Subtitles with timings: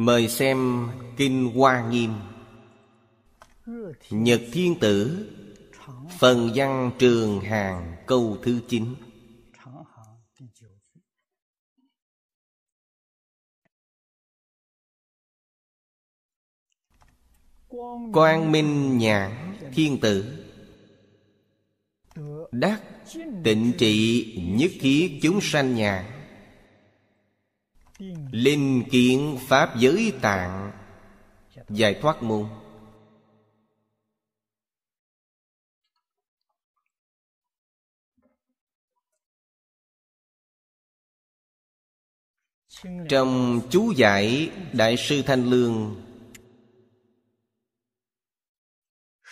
[0.00, 2.10] Mời xem Kinh Hoa Nghiêm.
[4.10, 5.26] Nhật Thiên Tử,
[6.18, 8.94] Phần văn Trường Hàng câu thứ 9
[18.12, 20.44] Quang Minh Nhãn Thiên Tử.
[22.52, 22.82] Đắc
[23.44, 24.24] tịnh trị
[24.58, 26.19] nhất thiết chúng sanh nhãn
[28.30, 30.72] Linh kiện Pháp giới tạng.
[31.68, 32.48] Giải thoát môn.
[43.08, 46.02] Trong chú giải Đại sư Thanh Lương,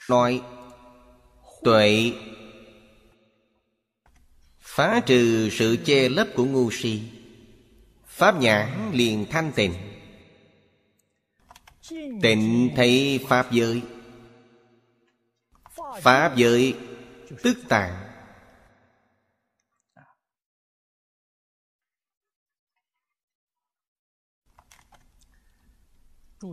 [0.09, 0.43] Nói,
[1.63, 2.13] Tuệ,
[4.59, 7.18] Phá trừ sự che lấp của ngu si.
[8.19, 9.75] Pháp nhãn liền thanh tịnh.
[12.23, 13.83] Tịnh thấy Pháp giới.
[16.01, 16.75] Pháp giới
[17.43, 18.05] tức tạng.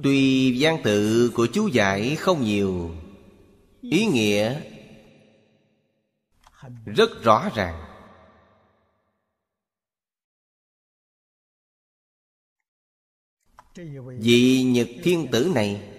[0.03, 2.95] Tuy văn tự của chú giải không nhiều,
[3.81, 4.61] Ý nghĩa
[6.85, 7.84] rất rõ ràng.
[14.20, 15.92] Vị Nhật Thiên Tử này,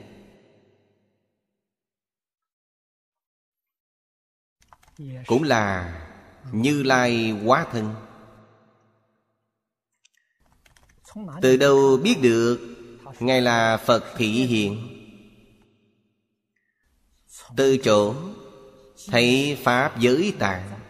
[5.26, 5.94] Cũng là
[6.52, 7.94] Như Lai Quá Thân.
[11.42, 12.60] Từ đâu biết được
[13.20, 14.88] Ngài là Phật thị hiện
[17.56, 18.14] Từ chỗ
[19.06, 20.80] Thấy Pháp giới tạng.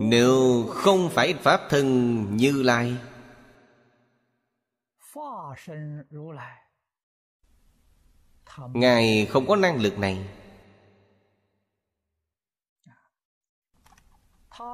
[0.00, 2.96] Nếu không phải Pháp thân Như Lai
[8.74, 10.28] Ngài không có năng lực này.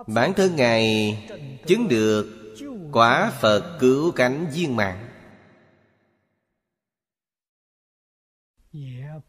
[0.07, 1.17] Bản thân Ngài
[1.67, 2.55] chứng được
[2.93, 5.09] Quả Phật cứu cánh viên mạng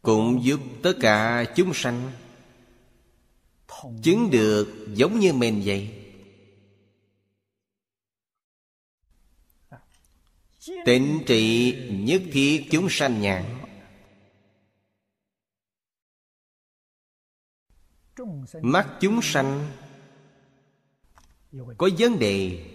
[0.02, 2.12] Cũng giúp tất cả chúng sanh
[4.04, 5.99] Chứng được giống như mình vậy.
[10.86, 13.44] Tịnh trị nhất thiết chúng sanh nhãn.
[18.62, 19.72] Mắt chúng sanh
[21.78, 22.66] Có vấn đề,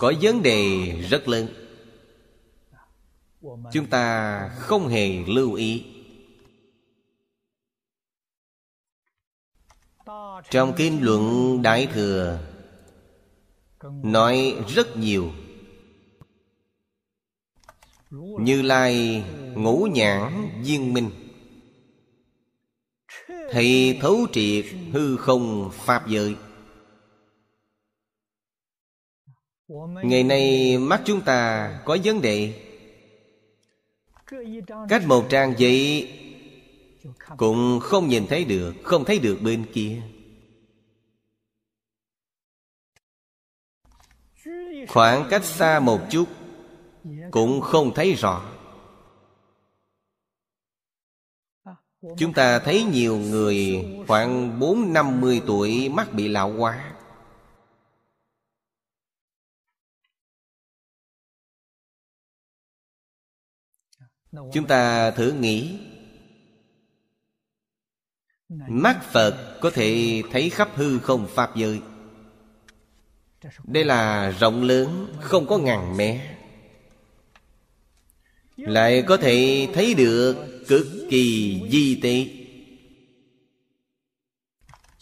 [0.00, 1.48] Có vấn đề rất lớn.
[3.72, 5.84] Chúng ta không hề lưu ý.
[10.50, 12.40] Trong kinh luận Đại Thừa
[14.02, 15.32] Nói rất nhiều
[18.20, 19.24] như Lai
[19.54, 21.10] ngũ nhãn viên minh.
[23.50, 26.36] Thầy thấu triệt hư không Pháp giới.
[30.04, 32.64] Ngày nay mắt chúng ta có vấn đề.
[34.88, 36.08] Cách một trang giấy
[37.36, 40.02] Cũng không nhìn thấy được, Không thấy được bên kia.
[44.88, 46.28] Khoảng cách xa một chút
[47.30, 48.52] cũng không thấy rõ.
[52.18, 56.94] Chúng ta thấy nhiều người khoảng bốn năm mươi tuổi mắt bị lão hóa.
[64.32, 65.78] Chúng ta thử nghĩ.
[68.68, 71.80] Mắt Phật có thể thấy khắp hư không Pháp giới.
[73.64, 76.38] Đây là rộng lớn, Không có ngàn mé
[78.56, 80.36] lại có thể thấy được
[80.68, 82.26] cực kỳ di tế.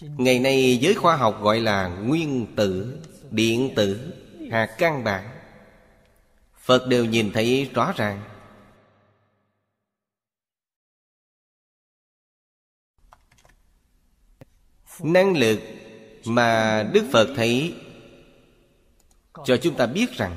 [0.00, 3.00] Ngày nay giới khoa học gọi là nguyên tử,
[3.30, 4.12] điện tử,
[4.50, 5.30] hạt căn bản.
[6.58, 8.22] Phật đều nhìn thấy rõ ràng.
[15.02, 15.60] Năng lực
[16.24, 17.74] mà đức phật thấy
[19.44, 20.36] cho chúng ta biết rằng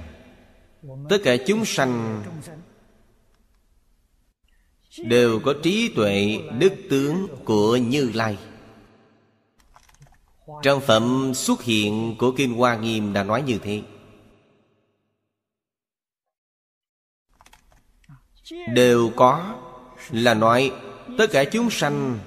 [1.10, 2.24] tất cả chúng sanh
[4.98, 8.38] đều có trí tuệ đức tướng của như lai.
[10.64, 13.82] Trong phẩm xuất hiện của Kinh Hoa Nghiêm đã nói như thế.
[18.74, 19.56] Đều có
[20.12, 20.72] Là nói
[21.18, 22.20] tất cả chúng sanh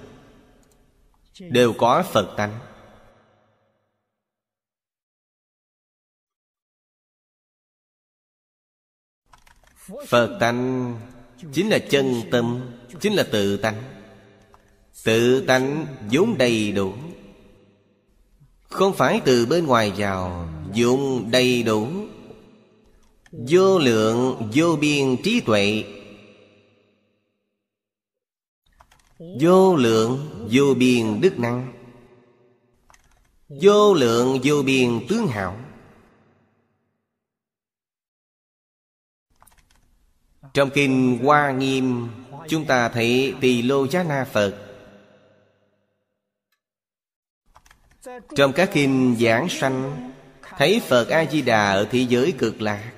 [1.41, 2.59] Đều có Phật tánh.
[10.07, 10.95] Phật tánh
[11.53, 12.61] Chính là chân tâm,
[13.01, 13.83] Chính là tự tánh.
[15.05, 16.93] Tự tánh vốn đầy đủ.
[18.69, 21.89] Không phải từ bên ngoài vào Dụng đầy đủ.
[23.33, 25.85] Vô lượng, vô biên trí tuệ.
[29.41, 31.73] Vô lượng, vô biên đức năng.
[33.49, 35.57] Vô lượng, vô biên tướng hảo.
[40.57, 42.09] Trong kinh Hoa Nghiêm,
[42.49, 44.55] Chúng ta thấy Tỳ Lô Giá Na Phật.
[48.37, 50.11] Trong các kinh giảng sanh,
[50.43, 52.93] Thấy Phật A-di-đà ở thế giới cực lạc.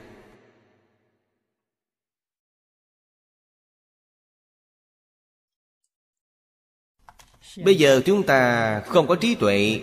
[7.65, 9.81] Bây giờ chúng ta không có trí tuệ,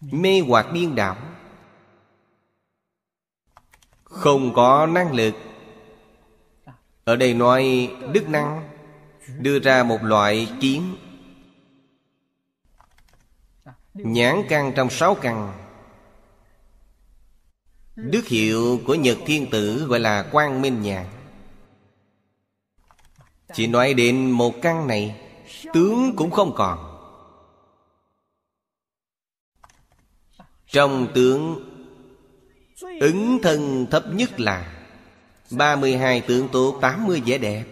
[0.00, 1.27] Mê hoặc điên đảo
[4.18, 5.34] không có năng lực.
[7.04, 8.68] Ở đây nói, đức năng
[9.36, 10.96] Đưa ra một loại kiến.
[13.94, 15.52] Nhãn căn trong sáu căn.
[17.96, 21.06] Đức hiệu của Nhật Thiên Tử gọi là Quang Minh Nhãn
[23.54, 25.20] Chỉ nói đến một căn này,
[25.72, 26.78] Tướng cũng không còn.
[30.66, 31.67] Trong tướng
[33.00, 34.84] Ứng thân thấp nhất là
[35.50, 37.64] 32 tướng tốt 80 vẻ đẹp.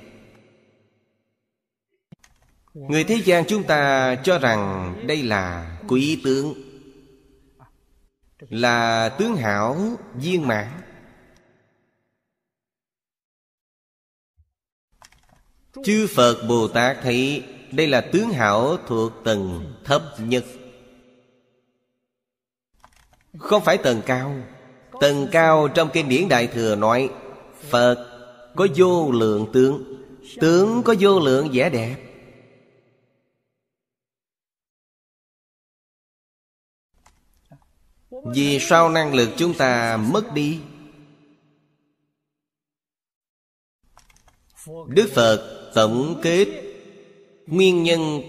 [2.74, 6.54] Người thế gian chúng ta cho rằng đây là quý tướng,
[8.38, 10.80] Là tướng hảo viên mãn.
[15.84, 20.44] Chư Phật Bồ Tát thấy đây là tướng hảo thuộc tầng thấp nhất.
[23.38, 24.42] Không phải tầng cao
[25.00, 27.10] Tầng cao trong kinh điển Đại Thừa nói,
[27.70, 28.12] Phật
[28.56, 29.96] có vô lượng tướng
[30.40, 31.96] Tướng có vô lượng vẻ đẹp.
[38.10, 40.60] Vì sao năng lực chúng ta mất đi?
[44.88, 46.48] Đức Phật tổng kết
[47.46, 48.22] Nguyên nhân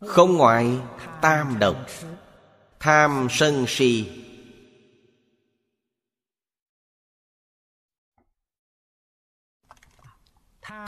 [0.00, 0.78] Không ngoại
[1.22, 1.76] tam độc,
[2.80, 4.23] Tham sân si.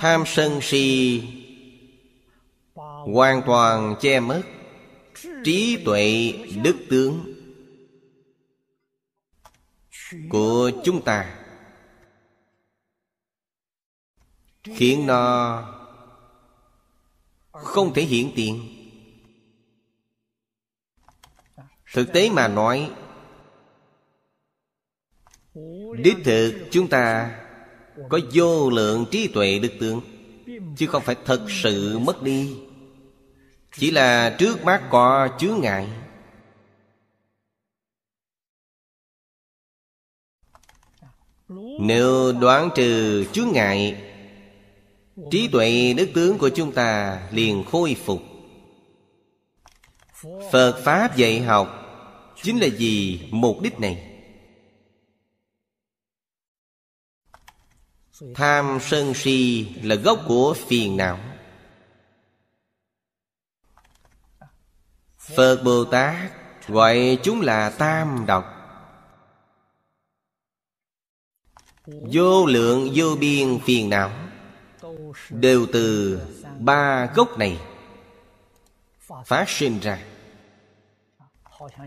[0.00, 1.22] Tham sân si
[3.14, 4.42] Hoàn toàn che mất
[5.44, 6.32] Trí tuệ
[6.62, 7.34] đức tướng
[10.30, 11.38] Của chúng ta,
[14.62, 15.62] Khiến nó
[17.52, 18.72] Không thể hiện tiền.
[21.94, 22.90] Thực tế mà nói,
[25.98, 27.32] Đích thực chúng ta
[28.08, 30.00] có vô lượng trí tuệ đức tướng,
[30.76, 32.56] Chứ không phải thật sự mất đi.
[33.78, 35.88] Chỉ là trước mắt có chướng ngại.
[41.80, 44.02] Nếu đoán trừ chướng ngại,
[45.30, 48.22] Trí tuệ đức tướng của chúng ta liền khôi phục.
[50.52, 51.82] Phật Pháp dạy học
[52.42, 54.15] Chính là gì mục đích này.
[58.34, 61.18] Tham sân si là gốc của phiền não.
[65.18, 66.32] Phật Bồ Tát
[66.68, 68.44] gọi chúng là tam độc.
[71.86, 74.10] Vô lượng, vô biên phiền não
[75.30, 76.20] Đều từ
[76.58, 77.60] ba gốc này
[79.26, 80.02] Phát sinh ra.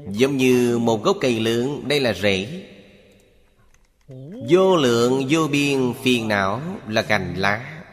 [0.09, 2.65] Giống như một gốc cây lớn, Đây là rễ.
[4.48, 7.84] Vô lượng, vô biên, phiền não là cành lá.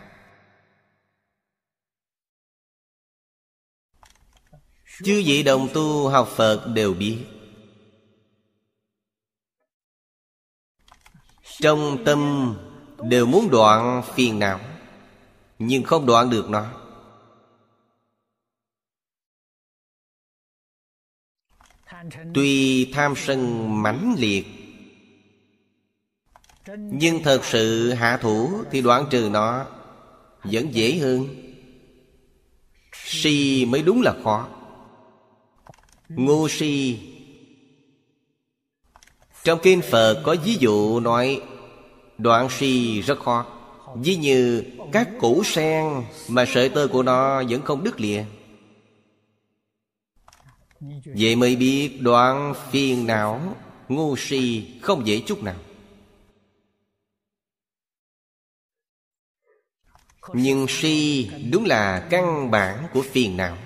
[5.04, 7.18] Chư vị đồng tu học Phật đều biết.
[11.42, 12.54] Trong tâm
[13.02, 14.60] đều muốn đoạn phiền não,
[15.58, 16.72] Nhưng không đoạn được nó.
[22.34, 24.55] Tuy tham sân mãnh liệt
[26.74, 29.66] nhưng thật sự hạ thủ Thì đoạn trừ nó
[30.44, 31.28] Vẫn dễ hơn.
[32.94, 34.48] Si mới đúng là khó.
[36.08, 36.98] Ngu si.
[39.44, 41.40] Trong kinh Phật có ví dụ nói,
[42.18, 43.46] Đoạn si rất khó.
[43.94, 48.24] Ví như, các củ sen Mà sợi tơ của nó vẫn không đứt lìa.
[51.04, 53.56] Vậy mới biết đoạn phiền não
[53.88, 55.56] Ngu si không dễ chút nào.
[60.32, 63.58] Nhưng si đúng là căn bản của phiền não.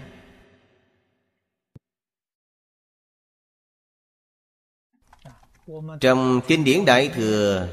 [6.00, 7.68] Trong kinh điển Đại Thừa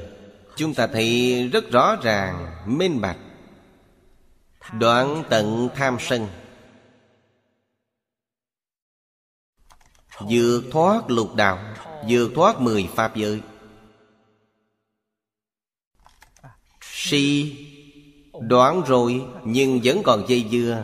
[0.58, 3.17] Chúng ta thấy rất rõ ràng, minh bạch.
[4.74, 6.27] Đoạn tận tham sân.
[10.20, 11.75] Vượt thoát lục đạo
[12.10, 13.41] Vượt thoát mười pháp giới.
[16.82, 17.56] Si
[18.41, 20.84] Đoán rồi, nhưng vẫn còn dây dưa.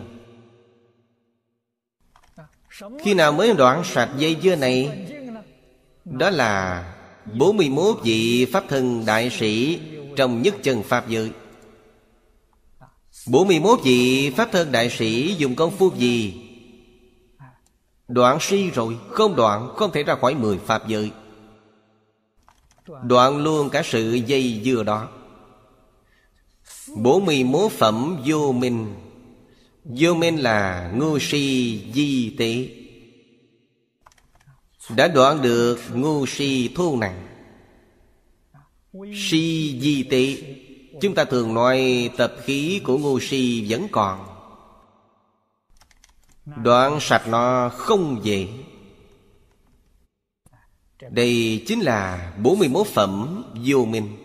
[2.99, 5.07] Khi nào mới đoạn sạch dây dưa này?
[6.05, 6.83] Đó là
[7.33, 9.79] 41 vị Pháp thân đại sĩ
[10.15, 11.31] Trong nhất chân Pháp giới.
[13.27, 16.33] 41 vị Pháp thân đại sĩ dùng công phu gì?
[18.07, 21.11] Đoạn suy rồi, Không đoạn, không thể ra khỏi mười Pháp giới.
[23.03, 25.07] Đoạn luôn cả sự dây dưa đó.
[26.95, 28.95] 41 phẩm vô minh.
[29.83, 32.69] Vô minh là ngu si di tế.
[34.95, 37.27] Đã đoạn được ngu si thu nặng.
[39.15, 40.37] Si di tế.
[41.01, 44.25] Chúng ta thường nói tập khí của ngu si vẫn còn.
[46.45, 48.47] Đoạn sạch nó không dễ
[51.09, 54.22] Đây chính là 41 phẩm vô minh.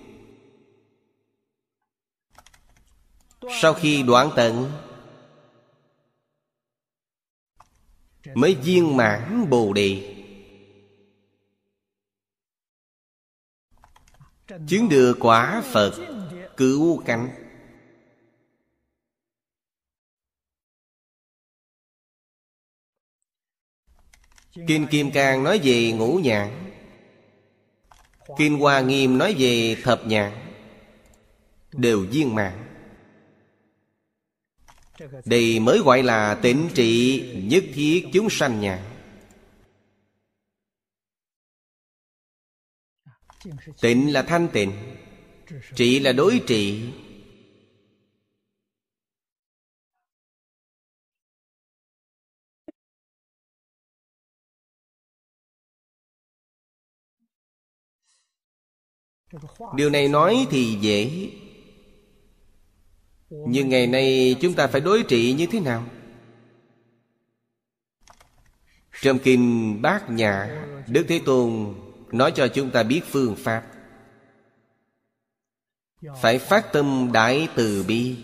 [3.51, 4.73] Sau khi đoạn tận,
[8.35, 10.15] Mới viên mãn Bồ Đề.
[14.69, 15.93] Chứng được quả Phật
[16.57, 17.31] Cứu cánh.
[24.67, 26.73] Kinh Kim Cang nói về ngũ nhãn.
[28.39, 30.33] Kinh Hoa Nghiêm nói về thập nhãn.
[31.73, 32.68] Đều viên mãn
[35.25, 38.95] đây mới gọi là tịnh trị nhất thiết chúng sanh nhà
[43.81, 44.73] Tịnh là thanh tịnh,
[45.75, 46.93] Trị là đối trị.
[59.77, 61.31] Điều này nói thì dễ.
[63.31, 65.87] Nhưng ngày nay chúng ta phải đối trị như thế nào?
[69.01, 71.75] Trong kinh Bát Nhã Đức Thế Tôn
[72.13, 73.73] nói cho chúng ta biết phương pháp.
[76.23, 78.17] Phải phát tâm đại từ bi.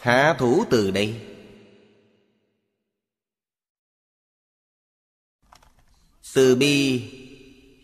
[0.00, 1.20] Hạ thủ từ đây.
[6.34, 7.19] Từ bi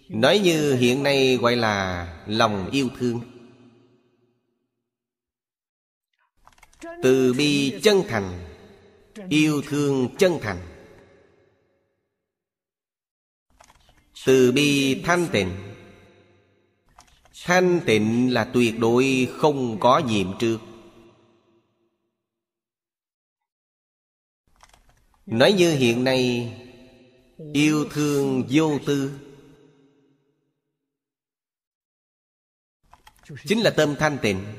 [0.09, 3.21] Nói như hiện nay gọi là lòng yêu thương.
[7.03, 8.45] Từ bi chân thành,
[9.29, 10.59] Yêu thương chân thành.
[14.27, 15.51] Từ bi thanh tịnh.
[17.45, 20.59] Thanh tịnh là tuyệt đối không có nhiệm trước.
[25.27, 26.53] Nói như hiện nay,
[27.53, 29.26] Yêu thương vô tư.
[33.27, 34.59] Chính là tâm thanh tịnh.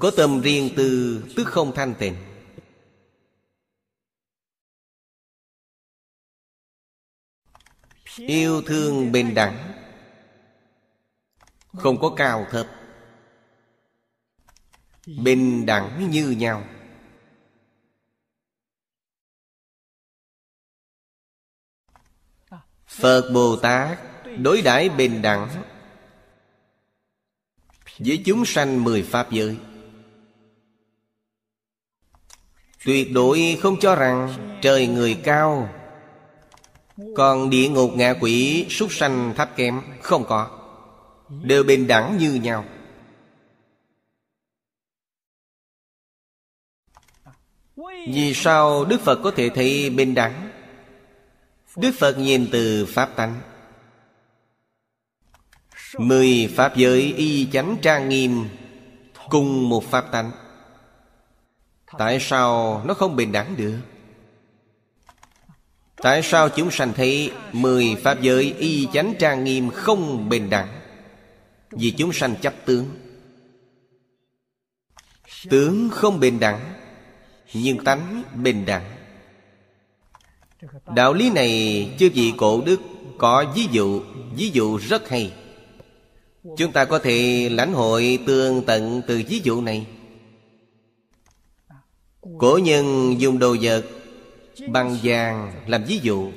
[0.00, 2.16] Có tâm riêng tư tức không thanh tịnh.
[8.16, 9.72] Yêu thương bình đẳng.
[11.72, 12.66] Không có cao thấp.
[15.06, 16.64] Bình đẳng như nhau.
[22.86, 23.98] Phật Bồ Tát
[24.38, 25.62] đối đãi bình đẳng
[28.04, 29.56] với chúng sanh mười pháp giới.
[32.84, 35.68] Tuyệt đối không cho rằng trời người cao,
[37.16, 40.58] Còn địa ngục ngạ quỷ súc sanh thấp kém Không có.
[41.42, 42.64] Đều bình đẳng như nhau.
[48.12, 50.50] Vì sao Đức Phật có thể thấy bình đẳng?
[51.76, 53.40] Đức Phật nhìn từ Pháp tánh.
[55.98, 58.48] Mười Pháp giới y chánh trang nghiêm
[59.28, 60.30] Cùng một pháp tánh.
[61.98, 63.78] Tại sao nó không bình đẳng được?
[65.96, 70.68] Tại sao chúng sanh thấy Mười pháp giới y chánh trang nghiêm không bình đẳng?
[71.70, 72.86] Vì chúng sanh chấp tướng.
[75.50, 76.60] Tướng không bình đẳng,
[77.52, 78.84] Nhưng tánh bình đẳng.
[80.94, 82.80] Đạo lý này chư vị cổ đức
[83.18, 84.02] có ví dụ
[84.36, 85.32] Ví dụ rất hay.
[86.42, 89.86] Chúng ta có thể lãnh hội tương tận từ ví dụ này.
[92.38, 93.84] Cổ nhân dùng đồ vật
[94.68, 96.32] bằng vàng làm ví dụ.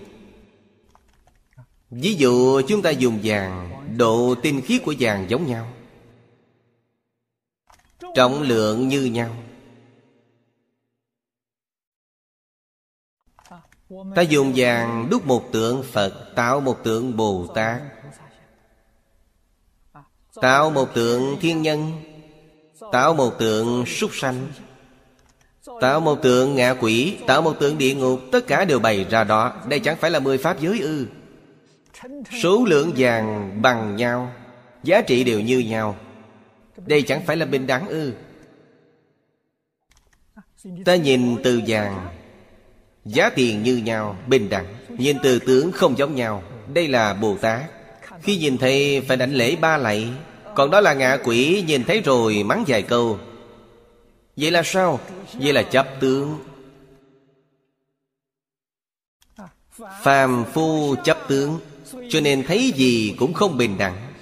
[1.89, 5.73] Ví dụ chúng ta dùng vàng, Độ tinh khiết của vàng giống nhau,
[8.15, 9.35] Trọng lượng như nhau.
[14.15, 17.81] Ta dùng vàng đúc một tượng Phật, Tạo một tượng Bồ Tát.
[20.41, 21.91] Tạo một tượng thiên nhân
[22.91, 24.47] Tạo một tượng súc sanh
[25.81, 29.23] Tạo một tượng ngạ quỷ Tạo một tượng địa ngục Tất cả đều bày ra
[29.23, 29.53] đó.
[29.69, 31.05] Đây chẳng phải là mười pháp giới ư.
[32.43, 34.31] Số lượng vàng bằng nhau
[34.83, 35.95] Giá trị đều như nhau.
[36.77, 38.13] Đây chẳng phải là bình đẳng ư.
[40.85, 42.07] Ta nhìn từ vàng
[43.05, 44.65] Giá tiền như nhau, bình đẳng.
[44.89, 46.43] Nhìn từ tướng không giống nhau.
[46.73, 47.61] Đây là Bồ Tát.
[48.23, 50.07] Khi nhìn thấy phải đảnh lễ ba lạy,
[50.55, 53.19] Còn đó là ngạ quỷ Nhìn thấy rồi mắng vài câu.
[54.37, 54.99] Vậy là sao?
[55.33, 56.39] Vậy là chấp tướng.
[60.03, 61.59] Phàm phu chấp tướng,
[62.09, 64.13] Cho nên thấy gì cũng không bình đẳng.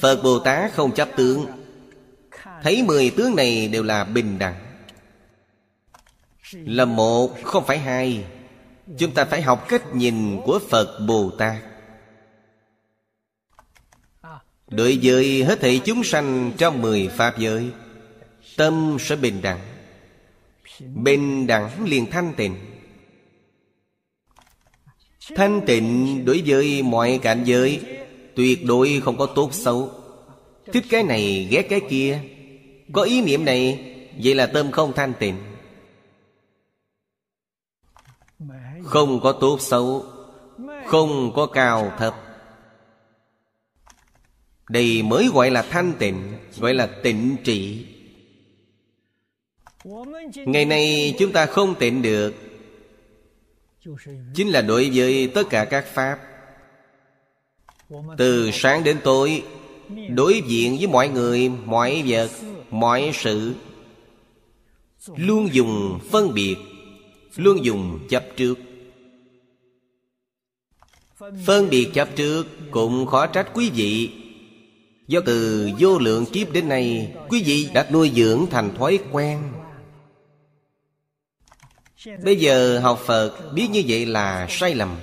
[0.00, 1.46] Phật Bồ Tát không chấp tướng.
[2.62, 4.54] Thấy mười tướng này đều là bình đẳng.
[6.52, 8.24] Là một, không phải hai.
[8.98, 11.56] Chúng ta phải học cách nhìn của Phật Bồ Tát.
[14.70, 17.70] Đối với hết thảy chúng sanh trong mười Pháp giới,
[18.56, 19.60] Tâm sẽ bình đẳng.
[20.80, 22.54] Bình đẳng liền thanh tịnh.
[25.34, 27.80] Thanh tịnh đối với mọi cảnh giới,
[28.34, 29.90] Tuyệt đối không có tốt xấu.
[30.72, 32.20] Thích cái này, ghét cái kia.
[32.92, 33.90] Có ý niệm này,
[34.22, 35.36] Vậy là tâm không thanh tịnh.
[38.84, 40.04] Không có tốt xấu,
[40.86, 42.23] Không có cao thấp.
[44.74, 47.86] Đây mới gọi là thanh tịnh Gọi là tịnh trị.
[50.34, 52.34] Ngày nay chúng ta không tịnh được.
[54.34, 56.18] Chính là đối với tất cả các Pháp.
[58.18, 59.42] Từ sáng đến tối
[60.08, 62.30] Đối diện với mọi người, mọi vật,
[62.70, 63.54] mọi sự.
[65.16, 66.56] Luôn dùng phân biệt
[67.36, 68.58] Luôn dùng chấp trước.
[71.46, 74.23] Phân biệt chấp trước Cũng khó trách quý vị.
[75.06, 79.42] Do từ vô lượng kiếp đến nay, Quý vị đã nuôi dưỡng thành thói quen.
[82.24, 84.96] Bây giờ học Phật biết như vậy là sai lầm.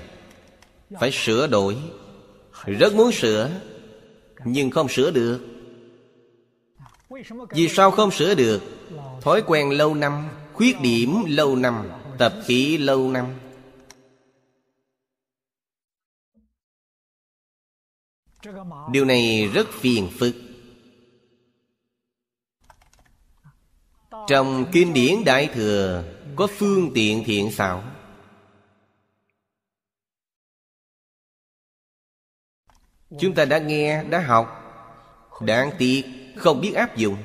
[1.00, 1.78] Phải sửa đổi.
[2.66, 3.50] Rất muốn sửa,
[4.46, 5.40] Nhưng không sửa được.
[7.50, 8.62] Vì sao không sửa được?
[9.22, 13.26] Thói quen lâu năm, Khuyết điểm lâu năm, Tập khí lâu năm.
[18.92, 20.36] Điều này rất phiền phức.
[24.28, 26.04] Trong kinh điển Đại Thừa,
[26.36, 27.84] có phương tiện thiện xảo.
[33.20, 34.58] Chúng ta đã nghe, đã học.
[35.42, 37.18] Đáng tiếc, không biết áp dụng.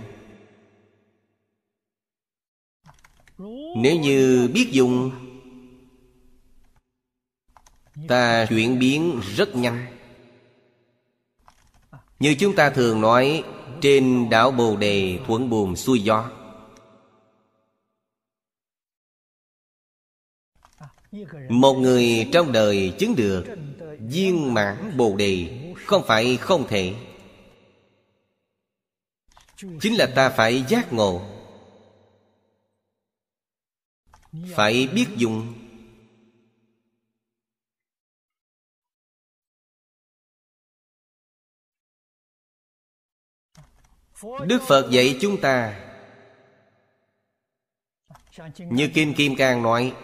[3.77, 5.11] Nếu như biết dùng,
[8.09, 9.96] ta chuyển biến rất nhanh
[12.19, 13.45] như chúng ta thường nói,
[13.81, 16.31] trên đảo bồ đề thuận buồm xuôi gió.
[21.49, 23.45] Một người trong đời chứng được
[24.01, 25.49] Viên mãn Bồ Đề
[25.85, 26.95] Không phải không thể.
[29.57, 31.23] Chính là ta phải giác ngộ.
[34.55, 35.55] Phải biết dùng.
[44.23, 45.81] Đức Phật dạy chúng ta,
[48.59, 49.95] Như kim Kim Cang nói,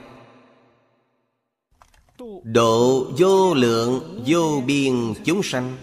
[2.43, 5.77] Độ vô lượng vô biên chúng sanh.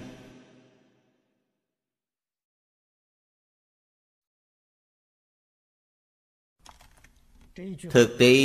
[7.91, 8.35] Thực tế,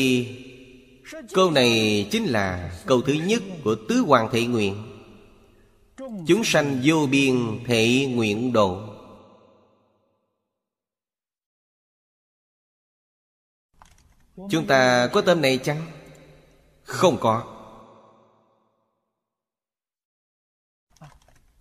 [1.33, 4.75] Câu này chính là câu thứ nhất của Tứ Hoàng Thị Nguyện.
[6.27, 8.94] Chúng sanh vô biên thị nguyện độ.
[14.37, 15.87] Chúng ta có tâm này chăng?
[16.83, 17.51] Không có.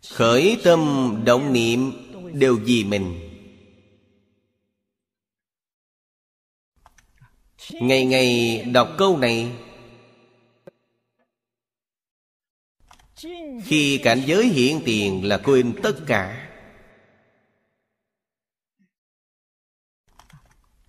[0.10, 0.82] Khởi tâm
[1.26, 1.92] động niệm
[2.34, 3.30] đều vì mình.
[7.72, 9.52] Ngày ngày đọc câu này,
[13.66, 16.53] Khi cảnh giới hiện tiền là quên tất cả.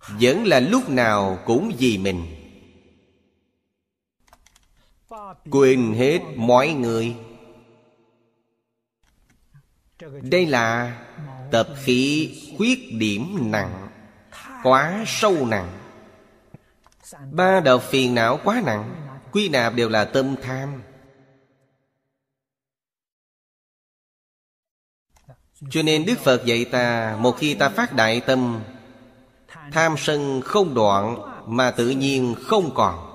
[0.07, 2.25] Vẫn là lúc nào cũng vì mình.
[5.51, 7.15] Quên hết mọi người.
[10.21, 10.97] Đây là
[11.51, 13.89] tập khí khuyết điểm nặng,
[14.63, 15.79] Quá sâu nặng.
[17.31, 18.95] Ba đạo phiền não quá nặng,
[19.31, 20.83] Quy nạp đều là tâm tham.
[25.69, 28.63] Cho nên Đức Phật dạy ta, Một khi ta phát đại tâm
[29.71, 33.11] Tham sân không đoạn Mà tự nhiên không còn.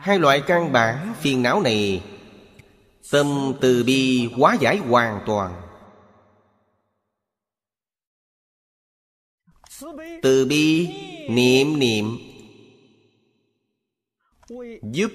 [0.00, 2.02] Hai loại căn bản phiền não này,
[3.10, 5.62] Tâm từ bi hóa giải hoàn toàn.
[10.22, 10.88] Từ bi,
[11.28, 12.18] niệm niệm.
[14.82, 15.12] Giúp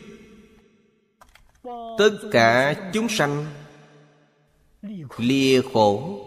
[1.98, 3.46] Tất cả chúng sanh,
[5.18, 6.24] Lìa khổ.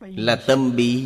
[0.00, 1.04] Là tâm bi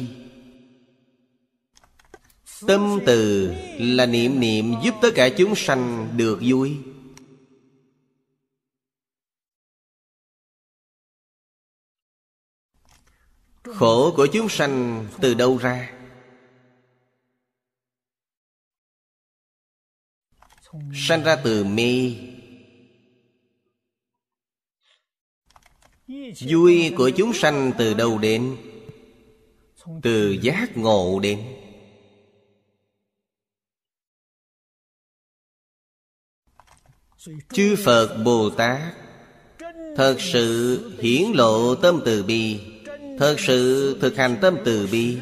[2.67, 6.79] Tâm từ là niệm niệm giúp tất cả chúng sanh được vui
[13.65, 15.93] Khổ của chúng sanh từ đâu ra?
[20.95, 22.15] Sanh ra từ mê
[26.41, 28.57] Vui của chúng sanh từ đâu đến?
[30.03, 31.40] Từ giác ngộ đến.
[37.53, 38.95] Chư Phật Bồ Tát,
[39.97, 42.61] Thật sự hiển lộ tâm từ bi,
[43.18, 45.18] Thật sự thực hành tâm từ bi,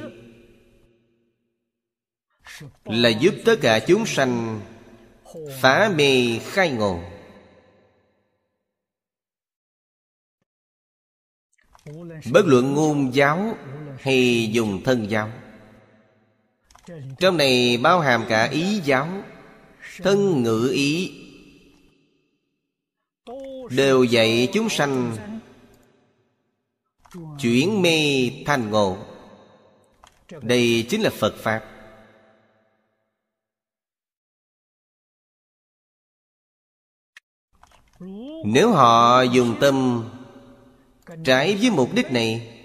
[2.85, 4.61] Là giúp tất cả chúng sanh
[5.61, 7.01] Phá mê khai ngộ.
[12.33, 13.57] Bất luận ngôn giáo
[14.01, 15.31] hay dùng thân giáo.
[17.19, 19.09] Trong này bao hàm cả ý giáo,
[20.03, 21.13] Thân ngữ ý.
[23.71, 25.17] Đều dạy chúng sanh
[27.41, 28.97] Chuyển mê thành ngộ.
[30.43, 31.65] Đây chính là Phật Pháp.
[38.45, 40.05] Nếu họ dùng tâm
[41.25, 42.57] Trái với mục đích này,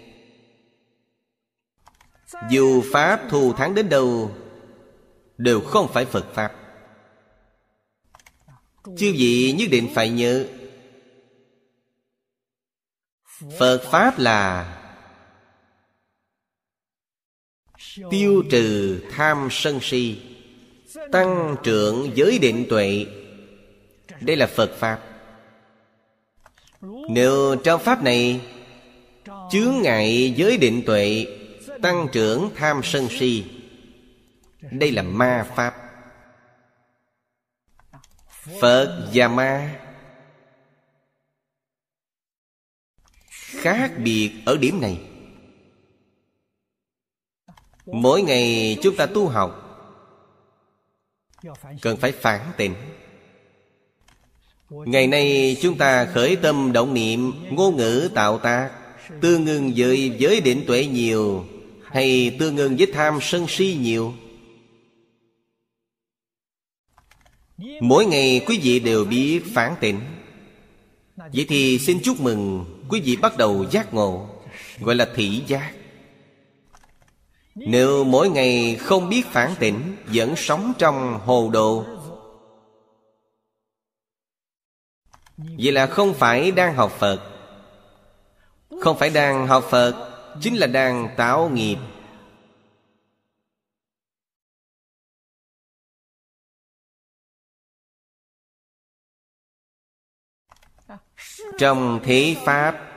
[2.49, 4.31] Dù Pháp thù thắng đến đâu,
[5.37, 6.55] Đều không phải Phật Pháp.
[8.85, 10.47] Chư vị nhất định phải nhớ,
[13.59, 14.71] Phật Pháp là
[18.09, 20.21] Tiêu trừ tham sân si,
[21.11, 23.05] Tăng trưởng giới định tuệ.
[24.21, 25.14] Đây là Phật Pháp.
[27.09, 28.41] Nếu trong Pháp này
[29.51, 31.25] Chướng ngại giới định tuệ,
[31.81, 33.45] Tăng trưởng tham sân si,
[34.71, 35.75] Đây là ma Pháp.
[38.61, 39.79] Phật và ma
[43.65, 45.01] khác biệt ở điểm này.
[47.85, 49.61] Mỗi ngày chúng ta tu học,
[51.81, 52.75] cần phải phản tỉnh
[54.69, 58.69] ngày nay chúng ta khởi tâm động niệm, ngôn ngữ tạo tác,
[59.21, 61.45] tương ngưng với giới định tuệ nhiều,
[61.83, 64.13] hay tương ngưng với tham sân si nhiều.
[67.81, 69.99] Mỗi ngày quý vị đều biết phản tỉnh
[71.17, 74.29] vậy thì xin chúc mừng quý vị bắt đầu giác ngộ,
[74.79, 75.71] gọi là thị giác.
[77.55, 81.85] Nếu mỗi ngày không biết phản tỉnh vẫn sống trong hồ đồ
[85.37, 87.19] vậy là không phải đang học phật.
[88.81, 91.77] Không phải đang học phật, chính là đang tạo nghiệp.
[101.57, 102.95] Trong thế Pháp,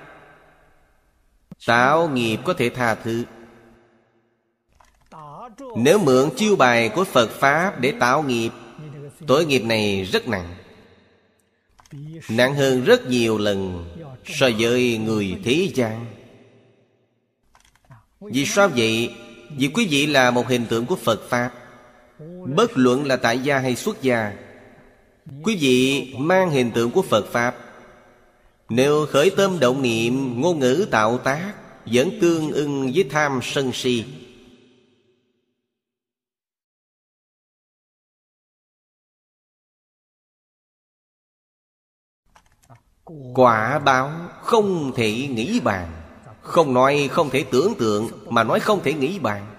[1.67, 3.25] Tạo nghiệp có thể tha thứ.
[5.77, 8.51] Nếu mượn chiêu bài của Phật Pháp để tạo nghiệp,
[9.27, 10.55] Tội nghiệp này rất nặng.
[12.29, 13.85] Nặng hơn rất nhiều lần
[14.27, 16.07] So với người thế gian.
[18.21, 19.15] Vì sao vậy?
[19.57, 21.51] Vì quý vị là một hình tượng của Phật Pháp.
[22.57, 24.33] Bất luận là tại gia hay xuất gia,
[25.43, 27.57] Quý vị mang hình tượng của Phật Pháp.
[28.69, 31.53] Nếu khởi tâm động niệm, Ngôn ngữ tạo tác
[31.87, 34.05] Vẫn tương ưng với tham sân si
[43.35, 45.93] Quả báo không thể nghĩ bàn.
[46.41, 49.55] Không nói không thể tưởng tượng, Mà nói không thể nghĩ bàn.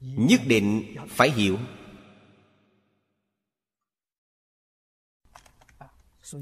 [0.00, 1.58] Nhất định phải hiểu.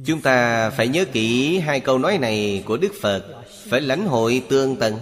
[0.05, 3.45] Chúng ta phải nhớ kỹ hai câu nói này của Đức Phật.
[3.69, 4.95] Phải lãnh hội tương tận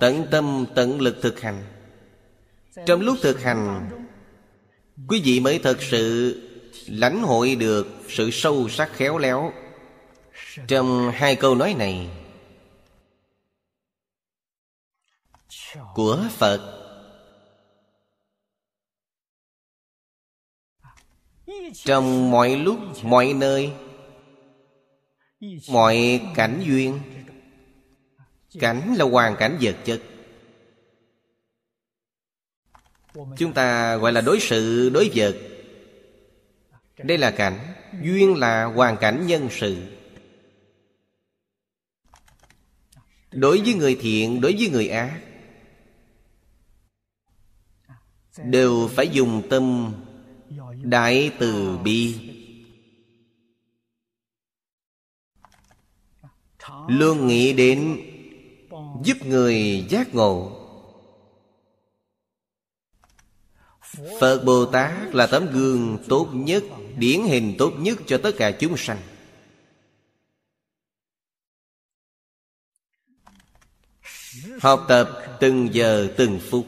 [0.00, 1.64] Tận tâm, tận lực thực hành.
[2.86, 3.90] Trong lúc thực hành,
[5.08, 6.36] Quý vị mới thật sự
[6.86, 9.52] lãnh hội được sự sâu sắc khéo léo.
[10.68, 12.08] Trong hai câu nói này,
[15.94, 16.76] của phật,
[21.74, 23.72] trong mọi lúc, mọi nơi,
[25.68, 27.00] mọi cảnh duyên,
[28.58, 30.02] cảnh là hoàn cảnh vật chất.
[33.36, 35.49] Chúng ta gọi là đối sự đối vật
[37.04, 37.58] đây là cảnh
[38.02, 39.96] duyên là hoàn cảnh nhân sự.
[43.32, 45.20] Đối với người thiện, đối với người ác,
[48.44, 49.94] đều phải dùng tâm
[50.82, 52.14] đại từ bi.
[56.88, 58.00] Luôn nghĩ đến
[59.04, 60.59] giúp người giác ngộ.
[64.20, 66.64] Phật bồ tát là tấm gương tốt nhất,
[66.96, 68.98] điển hình tốt nhất cho tất cả chúng sanh.
[74.60, 76.66] Học tập từng giờ, từng phút.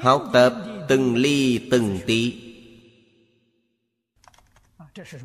[0.00, 0.54] Học tập
[0.88, 2.40] từng ly, từng tí.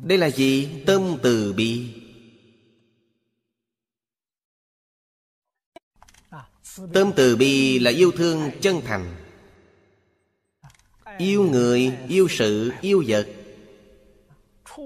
[0.02, 0.82] Đây là gì?
[0.86, 1.99] Tâm từ bi.
[6.76, 9.14] Tâm từ bi là yêu thương chân thành.
[11.18, 13.28] Yêu người, yêu sự, yêu vật.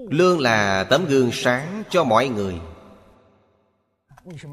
[0.09, 2.55] Lương là tấm gương sáng cho mọi người.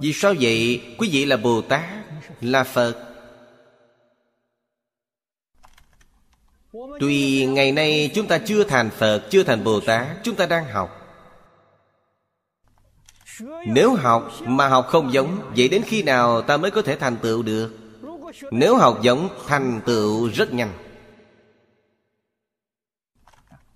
[0.00, 0.82] Vì sao vậy?
[0.98, 1.84] Quý vị là Bồ Tát
[2.40, 3.08] Là Phật.
[7.00, 10.64] Tuy ngày nay chúng ta chưa thành Phật Chưa thành Bồ Tát Chúng ta đang
[10.64, 11.01] học
[13.66, 17.16] nếu học mà học không giống, Vậy đến khi nào ta mới có thể thành
[17.22, 17.70] tựu được?
[18.50, 20.72] Nếu học giống, thành tựu rất nhanh.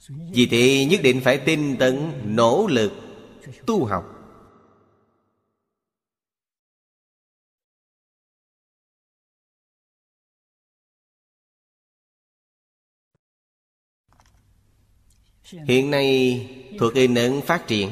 [0.08, 2.92] Vì thế nhất định phải tin tấn, Nỗ lực,
[3.66, 4.04] tu học.
[15.68, 17.90] Hiện nay thuộc in ấn phát triển.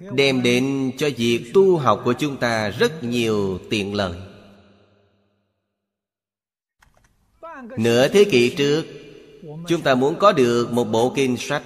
[0.00, 4.18] Đem đến cho việc tu học của chúng ta rất nhiều tiện lợi.
[7.78, 8.84] Nửa thế kỷ trước,
[9.68, 11.62] chúng ta muốn có được một bộ kinh sách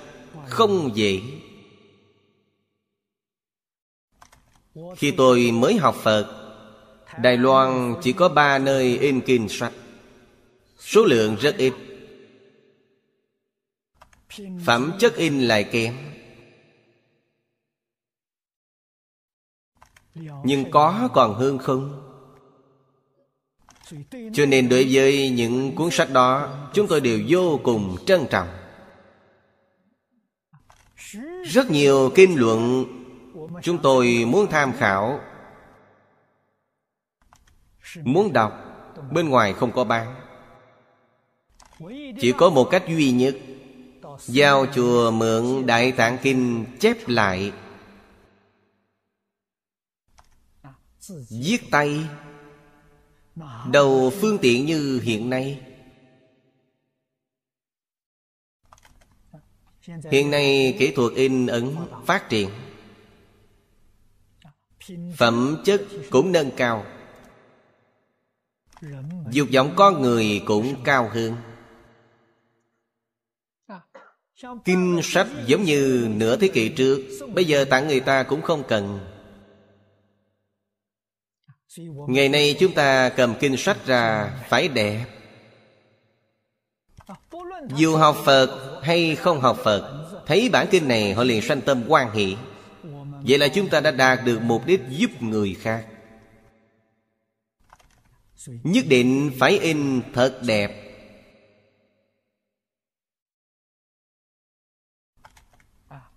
[0.47, 1.21] không dễ.
[4.97, 6.27] Khi tôi mới học phật,
[7.23, 9.73] đài loan chỉ có ba nơi in kinh sách.
[10.79, 11.73] Số lượng rất ít.
[14.67, 16.10] Phẩm chất in lại kém.
[20.15, 22.07] Nhưng có còn hơn không?
[24.33, 28.49] Cho nên đối với những cuốn sách đó, chúng tôi đều vô cùng trân trọng.
[31.45, 32.85] Rất nhiều kinh luận
[33.63, 35.21] chúng tôi muốn tham khảo,
[38.03, 38.53] muốn đọc,
[39.11, 40.15] bên ngoài không có bán.
[42.21, 43.37] Chỉ có một cách duy nhất,
[44.27, 47.53] giao chùa mượn đại tạng kinh chép lại
[51.31, 52.09] Viết tay.
[53.73, 55.61] Đầu phương tiện như hiện nay.
[60.11, 62.51] Hiện nay kỹ thuật in ấn phát triển.
[65.17, 66.87] Phẩm chất cũng nâng cao.
[69.31, 71.37] Dục vọng con người cũng cao hơn.
[74.65, 77.01] Kinh sách giống như nửa thế kỷ trước,
[77.35, 79.10] Bây giờ tặng người ta cũng không cần
[82.09, 85.05] ngày nay chúng ta cầm kinh sách ra phải đẹp.
[87.77, 91.85] Dù học phật hay không học phật, thấy bản kinh này họ liền sanh tâm
[91.89, 92.27] quan hệ
[93.27, 95.87] vậy là chúng ta đã đạt được mục đích giúp người khác.
[98.47, 100.87] Nhất định phải in thật đẹp.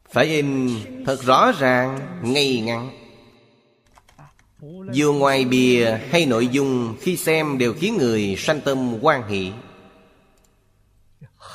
[0.10, 0.70] Phải in
[1.06, 3.03] thật rõ ràng, ngay ngắn
[4.92, 9.52] dù ngoài bìa hay nội dung, khi xem đều khiến người sanh tâm quan hệ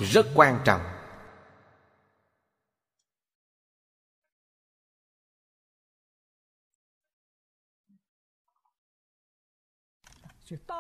[0.00, 0.80] rất quan trọng.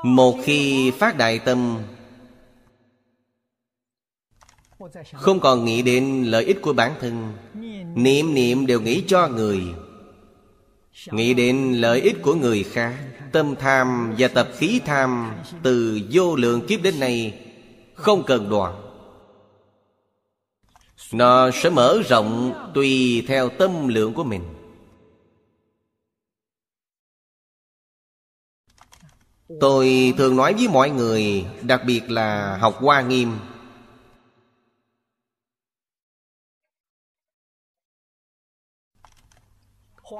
[0.02, 1.82] Một khi phát đại tâm,
[5.12, 7.32] không còn nghĩ đến lợi ích của bản thân,
[7.94, 9.62] niệm niệm đều nghĩ cho người
[11.06, 12.94] nghĩ đến lợi ích của người khác,
[13.32, 15.32] tâm tham và tập khí tham
[15.62, 17.40] từ vô lượng kiếp đến nay,
[17.94, 18.88] không cần đoạn
[21.12, 24.42] nó sẽ mở rộng tùy theo tâm lượng của mình.
[29.60, 33.32] Tôi thường nói với mọi người, đặc biệt là học hoa nghiêm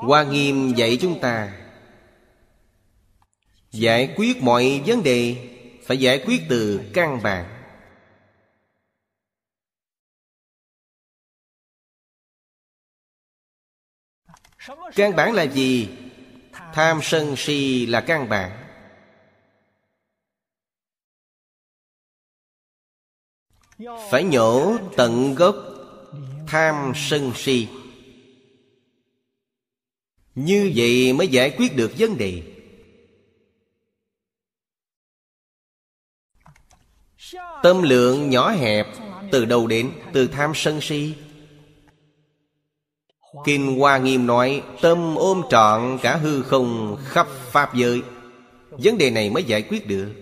[0.02, 1.58] Hoa Nghiêm dạy chúng ta.
[3.70, 5.50] Giải quyết mọi vấn đề
[5.87, 7.54] Phải giải quyết từ căn bản.
[14.94, 15.88] Căn bản là gì?
[16.52, 18.64] Tham sân si là căn bản.
[24.11, 25.56] Phải nhổ tận gốc
[26.46, 27.68] Tham sân si
[30.44, 32.42] như vậy mới giải quyết được vấn đề.
[37.62, 38.87] Tâm lượng nhỏ hẹp,
[39.31, 39.90] Từ đâu đến?
[40.12, 41.14] Từ tham sân si.
[43.44, 48.03] Kinh Hoa Nghiêm nói, Tâm ôm trọn cả hư không khắp Pháp giới.
[48.70, 50.12] Vấn đề này mới giải quyết được.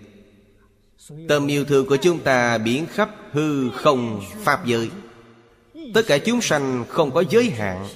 [1.29, 4.91] Tâm yêu thương của chúng ta biến khắp hư không Pháp giới.
[5.95, 7.87] Tất cả chúng sanh không có giới hạn.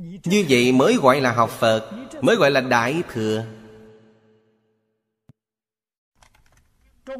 [0.00, 3.44] Như vậy mới gọi là học Phật, Mới gọi là Đại Thừa.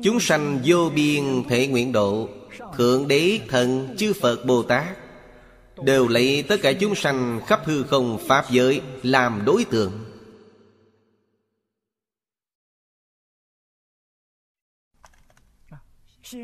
[0.03, 2.29] Chúng sanh vô biên thể nguyện độ,
[2.77, 4.97] Thượng Đế Thần Chư Phật Bồ Tát,
[5.85, 10.05] Đều lấy tất cả chúng sanh khắp hư không Pháp giới Làm đối tượng.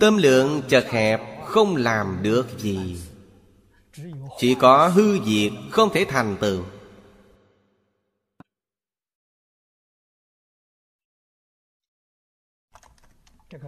[0.00, 2.96] Tâm lượng chật hẹp Không làm được gì
[4.38, 6.64] chỉ có hư diệt, không thể thành tựu.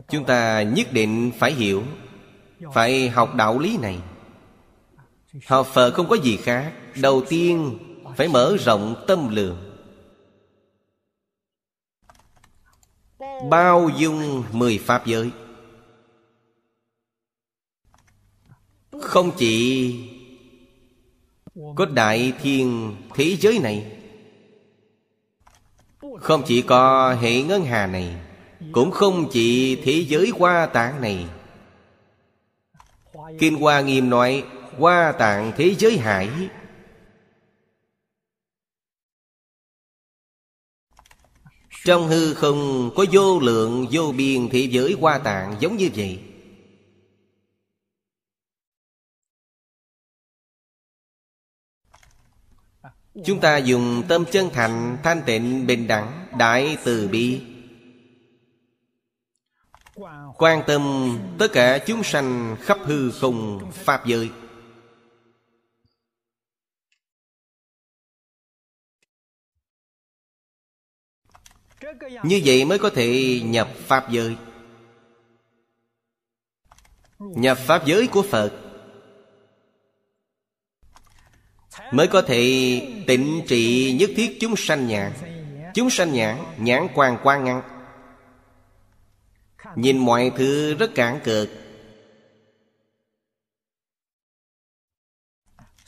[0.09, 1.83] Chúng ta nhất định phải hiểu,
[2.75, 4.01] Phải học đạo lý này.
[5.47, 6.75] Học Phật không có gì khác.
[7.03, 7.79] Đầu tiên,
[8.17, 9.81] phải mở rộng tâm lượng.
[13.51, 15.31] Bao dung mười pháp giới.
[19.01, 20.18] Không chỉ
[21.77, 23.99] có đại thiên thế giới này
[26.21, 28.17] không chỉ có hệ ngân hà này,
[28.73, 31.27] cũng không chỉ thế giới hoa tạng này.
[33.39, 34.45] Kinh hoa nghiêm nói,
[34.79, 36.29] hoa tạng thế giới hải.
[41.85, 46.19] Trong hư không có vô lượng, vô biên thế giới hoa tạng giống như vậy.
[53.25, 57.41] Chúng ta dùng tâm chân thành, Thanh tịnh, bình đẳng, Đại từ bi.
[60.37, 60.83] Quan tâm
[61.39, 64.31] tất cả chúng sanh khắp hư không Pháp giới.
[72.23, 74.37] Như vậy mới có thể nhập Pháp giới.
[77.19, 78.68] Nhập Pháp giới của Phật
[81.93, 82.43] Mới có thể
[83.07, 85.13] tịnh trị nhất thiết chúng sanh nhãn.
[85.75, 87.63] Chúng sanh nhãn Nhãn quan quan ngăn
[89.77, 91.49] Nhìn mọi thứ rất cản cực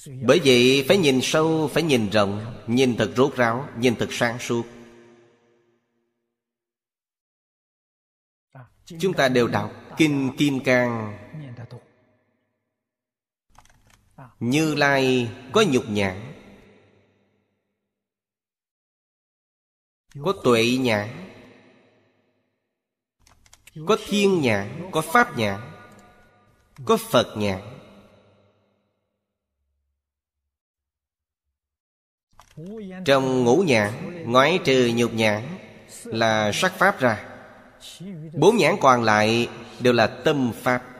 [0.07, 4.39] Bởi vậy phải nhìn sâu, Phải nhìn rộng, Nhìn thật rốt ráo, Nhìn thật sáng
[4.39, 4.67] suốt.
[8.99, 11.19] Chúng ta đều đọc Kinh Kim Cang.
[14.41, 16.33] Như Lai có nhục nhãn.
[20.23, 21.09] Có tuệ nhãn.
[23.87, 25.61] Có thiên nhãn, Có pháp nhãn.
[26.85, 27.61] Có Phật nhãn.
[33.05, 35.59] Trong ngũ nhãn, Ngoái trừ nhục nhãn
[36.05, 37.29] Là sắc pháp ra.
[38.35, 39.49] Bốn nhãn còn lại
[39.81, 41.00] Đều là tâm pháp.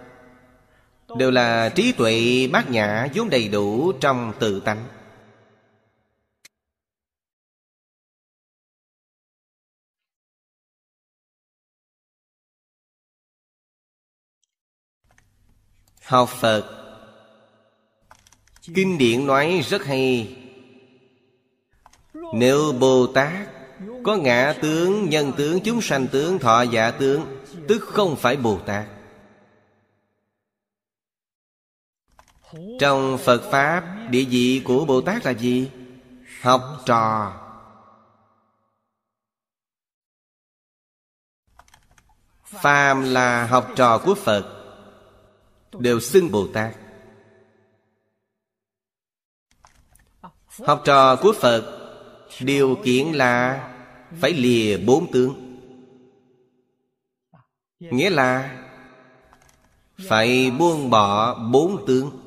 [1.19, 4.89] Đều là trí tuệ bát nhã vốn đầy đủ trong tự tánh.
[16.05, 16.77] Học Phật.
[18.75, 20.37] Kinh điển nói rất hay.
[22.35, 23.49] Nếu Bồ Tát
[24.03, 28.59] Có ngã tướng, nhân tướng, chúng sanh tướng, thọ giả tướng Tức không phải Bồ
[28.67, 29.00] Tát.
[32.79, 35.71] Trong Phật Pháp, Địa vị của Bồ Tát là gì?
[36.41, 37.33] Học trò.
[42.45, 44.57] Phàm là học trò của Phật,
[45.73, 46.77] Đều xưng Bồ Tát.
[50.67, 51.77] Học trò của Phật,
[52.41, 53.69] Điều kiện là
[54.21, 55.61] Phải lìa bốn tướng.
[57.81, 58.63] Nghĩa là
[60.09, 62.20] Phải buông bỏ bốn tướng.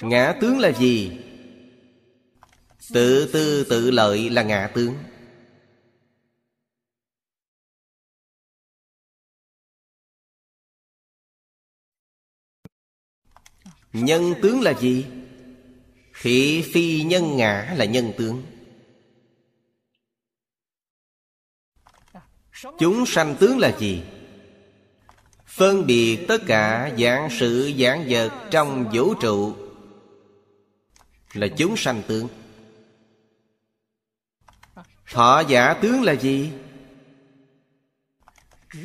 [0.00, 1.18] Ngã tướng là gì?
[2.92, 4.94] Tự tư tự lợi là ngã tướng
[13.92, 15.06] Nhân tướng là gì?
[16.22, 18.42] Thị phi nhân ngã là nhân tướng
[22.78, 24.02] Chúng sanh tướng là gì?
[25.46, 29.69] Phân biệt tất cả dạng sự dạng vật trong vũ trụ
[31.34, 32.28] là chúng sanh tướng
[35.12, 36.52] Thọ giả tướng là gì?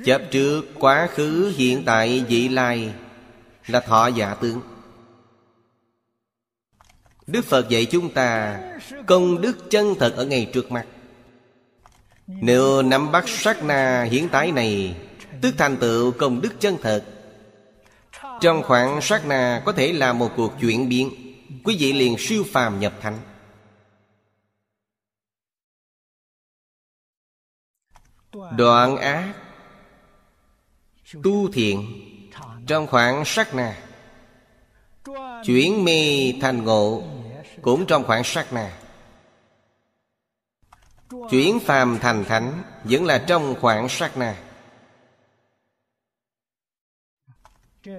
[0.06, 2.94] Chấp trước quá khứ hiện tại vị lai
[3.68, 4.62] Là thọ giả tướng.
[7.28, 8.60] Đức Phật dạy chúng ta
[9.06, 10.86] Công đức chân thật ở ngay trước mặt
[12.28, 14.96] Nếu nắm bắt sát na hiện tại này,
[15.42, 17.04] Tức thành tựu công đức chân thật.
[18.42, 21.25] Trong khoảng sát na có thể là một cuộc chuyển biến.
[21.66, 23.20] Quý vị liền siêu phàm nhập thánh.
[28.58, 29.34] Đoạn ác
[31.24, 32.02] Tu thiện.
[32.68, 33.84] Trong khoảng sát na.
[35.46, 37.04] Chuyển mê thành ngộ.
[37.62, 38.78] Cũng trong khoảng sát na.
[41.10, 42.64] Chuyển phàm thành thánh.
[42.84, 44.44] Vẫn là trong khoảng sát na.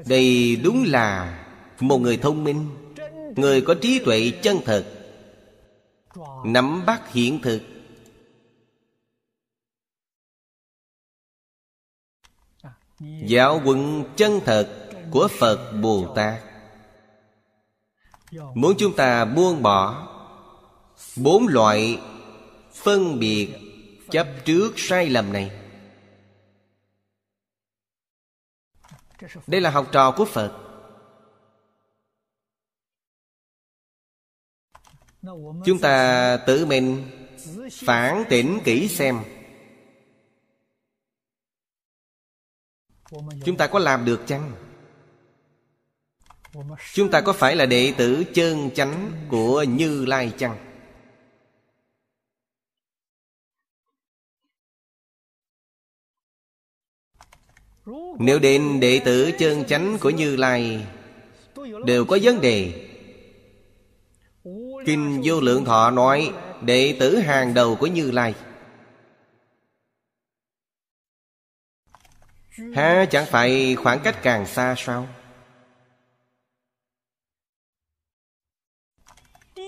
[0.07, 1.43] Đây đúng là
[1.81, 2.86] Một người thông minh.
[3.37, 4.87] Người có trí tuệ chân thật.
[6.45, 7.63] Nắm bắt hiện thực.
[13.27, 16.43] Giáo huấn chân thật của Phật Bồ Tát.
[18.55, 20.13] Muốn chúng ta buông bỏ
[21.17, 22.01] Bốn loại
[22.73, 23.55] phân biệt
[24.11, 25.51] chấp trước sai lầm này.
[29.47, 30.66] Đây là học trò của Phật.
[35.65, 37.05] Chúng ta tự mình
[37.73, 39.19] phản tỉnh kỹ xem
[43.45, 44.53] Chúng ta có làm được chăng?
[46.93, 50.57] Chúng ta có phải là đệ tử chân chánh của Như Lai chăng?
[58.19, 60.87] Nếu đến đệ tử chân chánh của Như Lai
[61.85, 62.86] Đều có vấn đề
[64.87, 66.33] Kinh Vô Lượng Thọ nói,
[66.63, 68.35] Đệ tử hàng đầu của Như Lai.
[72.75, 75.09] Há, chẳng phải khoảng cách càng xa sao?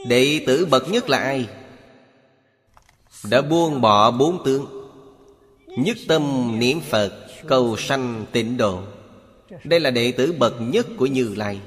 [0.08, 1.48] Đệ tử bậc nhất là ai?
[3.30, 4.90] Đã buông bỏ bốn tướng,
[5.66, 8.82] Nhất tâm niệm Phật, Cầu sanh tịnh độ.
[9.64, 11.60] Đây là đệ tử bậc nhất của Như Lai.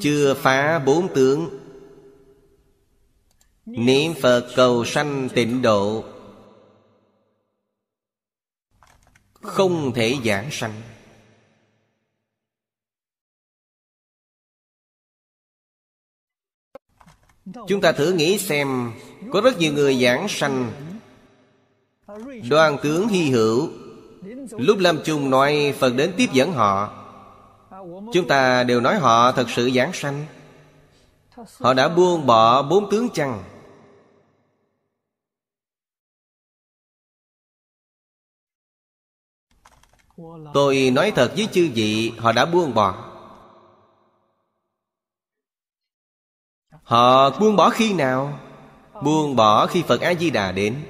[0.00, 1.58] Chưa phá bốn tướng.
[3.66, 6.04] Niệm Phật cầu sanh tịnh độ.
[9.40, 10.82] Không thể giảng sanh.
[17.68, 18.92] Chúng ta thử nghĩ xem,
[19.32, 20.72] Có rất nhiều người giảng sanh.
[22.50, 23.70] Đoàn tướng hy hữu,
[24.50, 26.97] Lúc lâm chung nói Phật đến tiếp dẫn họ
[28.12, 30.26] Chúng ta đều nói họ thật sự giảng sanh.
[31.60, 33.44] Họ đã buông bỏ bốn tướng chăng?
[40.54, 43.04] Tôi nói thật với chư vị, Họ đã buông bỏ.
[46.82, 48.38] Họ buông bỏ khi nào?
[49.02, 50.82] Buông bỏ khi Phật A-di-đà đến.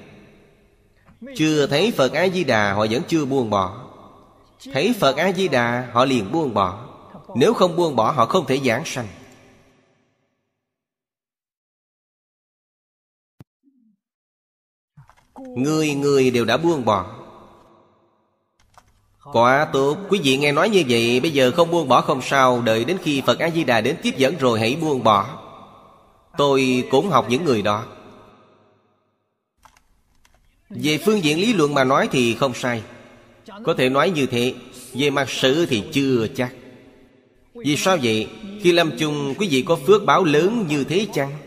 [1.36, 3.84] Chưa thấy Phật A-di-đà, Họ vẫn chưa buông bỏ.
[4.72, 6.87] Thấy Phật A-di-đà, Họ liền buông bỏ.
[7.34, 9.08] Nếu không buông bỏ, họ không thể giảng sanh.
[15.56, 17.14] Người người đều đã buông bỏ.
[19.32, 19.96] Quá tốt.
[20.08, 22.62] Quý vị nghe nói như vậy, Bây giờ không buông bỏ không sao.
[22.62, 25.44] Đợi đến khi Phật A-di-đà đến tiếp dẫn rồi hãy buông bỏ.
[26.36, 27.84] Tôi cũng học những người đó.
[30.70, 32.82] Về phương diện lý luận mà nói thì không sai.
[33.64, 34.54] Có thể nói như thế.
[34.92, 36.52] Về mặt sự thì chưa chắc.
[37.64, 38.28] Vì sao vậy?
[38.60, 41.38] Khi lâm chung, quý vị có phước báo lớn như thế chăng?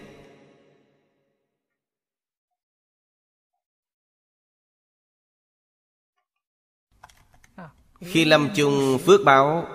[8.02, 9.68] Khi lâm chung phước báo,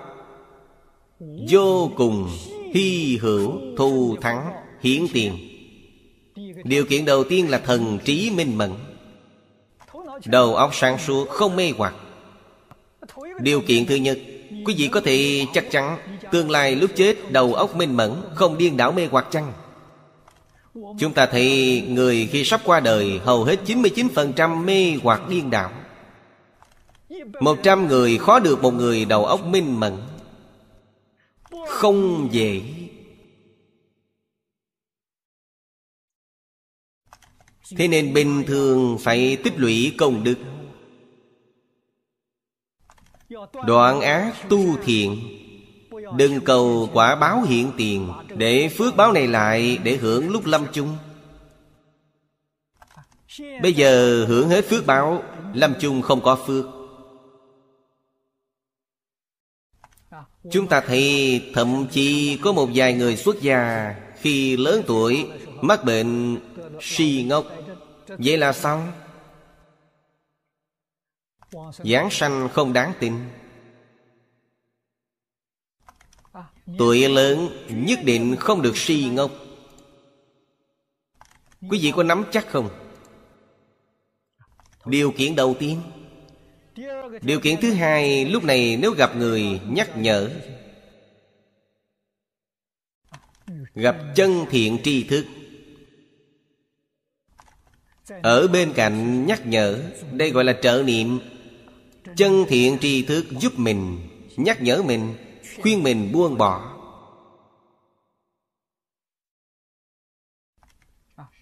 [1.49, 2.29] Vô cùng
[2.75, 5.39] hy hữu thu thắng, hiển tiền
[6.65, 8.73] Điều kiện đầu tiên là thần trí minh mẫn
[10.25, 11.95] Đầu óc sáng suốt, không mê hoặc
[13.41, 14.19] Điều kiện thứ nhất
[14.65, 15.99] Quý vị có thể chắc chắn
[16.33, 19.53] Tương lai lúc chết đầu óc minh mẫn, Không điên đảo mê hoặc chăng?
[20.99, 25.71] Chúng ta thấy người khi sắp qua đời, Hầu hết 99% mê hoặc điên đảo.
[27.41, 29.97] Một trăm người khó được một người đầu óc minh mẫn.
[31.69, 32.63] Không dễ.
[37.77, 40.35] Thế nên bình thường phải tích lũy công đức.
[43.67, 45.19] Đoạn ác tu thiện.
[46.17, 50.67] Đừng cầu quả báo hiện tiền Để phước báo này lại Để hưởng lúc lâm
[50.73, 50.97] chung.
[53.63, 55.23] Bây giờ hưởng hết phước báo,
[55.55, 56.67] Lâm chung không có phước.
[60.51, 65.27] Chúng ta thấy thậm chí có một vài người xuất gia Khi lớn tuổi,
[65.61, 66.39] mắc bệnh
[66.81, 67.47] suy ngốc.
[68.09, 68.93] Vậy là xong.
[71.79, 73.15] Giảng sanh không đáng tin.
[76.79, 79.31] Tuổi lớn nhất định không được si ngốc.
[81.71, 82.69] Quý vị có nắm chắc không?
[84.85, 85.81] Điều kiện đầu tiên.
[87.23, 90.31] Điều kiện thứ hai, Lúc này nếu gặp người nhắc nhở,
[93.75, 95.27] Gặp chân thiện tri thức,
[98.23, 99.83] Ở bên cạnh nhắc nhở,
[100.13, 101.21] Đây gọi là trợ niệm.
[102.17, 105.15] Chân thiện tri thức giúp mình, Nhắc nhở mình,
[105.63, 106.73] Khuyên mình buông bỏ.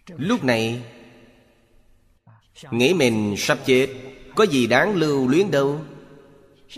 [0.07, 0.83] Lúc này,
[2.71, 3.89] Nghĩ mình sắp chết,
[4.35, 5.81] Có gì đáng lưu luyến đâu?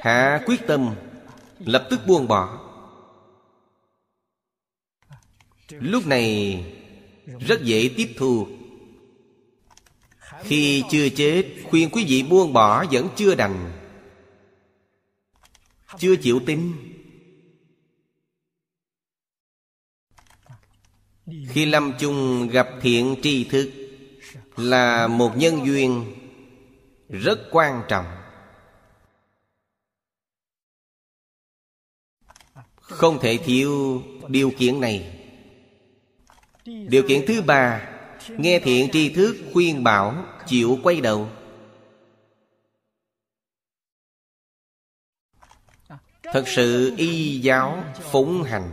[0.01, 0.95] Hạ quyết tâm,
[1.59, 2.59] Lập tức buông bỏ.
[5.69, 6.65] Lúc này,
[7.41, 8.47] Rất dễ tiếp thu.
[10.43, 13.86] Khi chưa chết, Khuyên quý vị buông bỏ Vẫn chưa đành.
[15.99, 16.73] Chưa chịu tin.
[21.49, 23.71] Khi lâm chung gặp thiện tri thức,
[24.57, 26.15] Là một nhân duyên
[27.09, 28.07] Rất quan trọng.
[32.77, 35.23] Không thể thiếu điều kiện này.
[36.65, 37.89] Điều kiện thứ ba,
[38.29, 41.29] Nghe thiện tri thức khuyên bảo Chịu quay đầu.
[46.37, 48.73] Thật sự y giáo phụng hành.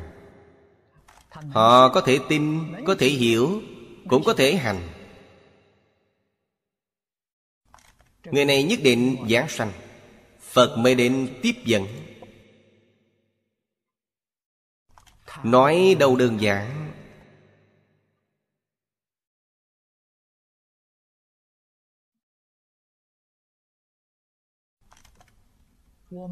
[1.29, 3.61] Họ có thể tin, Có thể hiểu,
[4.09, 4.89] Cũng có thể hành.
[8.25, 9.71] Người này nhất định giảng sanh.
[10.41, 11.87] Phật mới đến tiếp dẫn.
[15.43, 16.92] Nói đâu đơn giản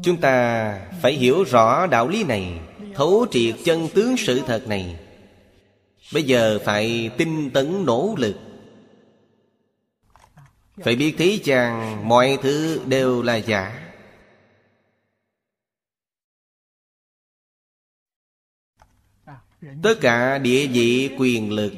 [0.02, 2.60] Chúng ta phải hiểu rõ đạo lý này,
[2.94, 4.96] Thấu triệt chân tướng sự thật này.
[6.12, 8.36] Bây giờ phải tinh tấn nỗ lực.
[10.76, 13.92] Phải biết thế chàng, Mọi thứ đều là giả.
[19.82, 21.72] Tất cả địa vị, quyền lực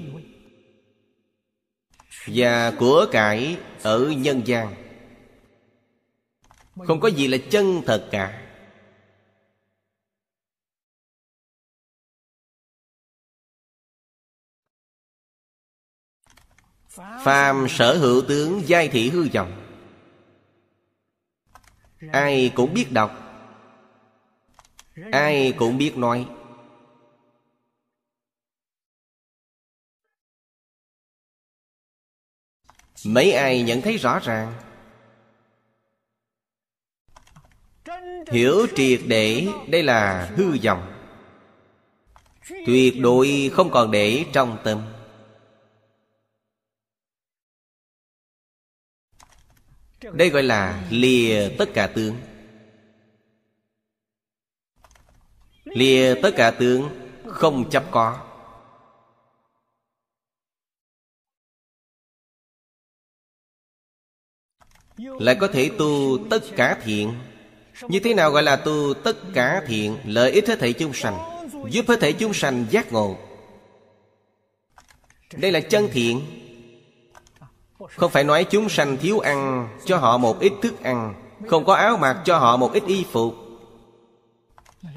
[2.27, 4.84] Và của cải ở nhân gian.
[6.75, 8.41] Không có gì là chân thật cả.
[17.25, 19.61] Phàm sở hữu tướng, giai thị hư vọng.
[22.12, 23.11] Ai cũng biết đọc.
[25.12, 26.29] Ai cũng biết nói.
[33.05, 34.74] Mấy ai nhận thấy rõ ràng
[38.31, 40.91] Hiểu triệt để, đây là hư vọng.
[42.67, 44.83] Tuyệt đối không còn để trong tâm.
[50.12, 52.17] Đây gọi là lìa tất cả tướng.
[55.65, 56.89] Lìa tất cả tướng
[57.27, 58.27] Không chấp có.
[64.97, 67.15] Lại có thể tu tất cả thiện.
[67.83, 71.18] Như thế nào gọi là tu tất cả thiện Lợi ích hết thể chung sanh
[71.70, 73.16] Giúp hết thể chung sanh giác ngộ.
[75.33, 76.20] Đây là chân thiện.
[77.89, 81.14] Không phải nói chúng sanh thiếu ăn Cho họ một ít thức ăn
[81.49, 83.35] Không có áo mặc cho họ một ít y phục.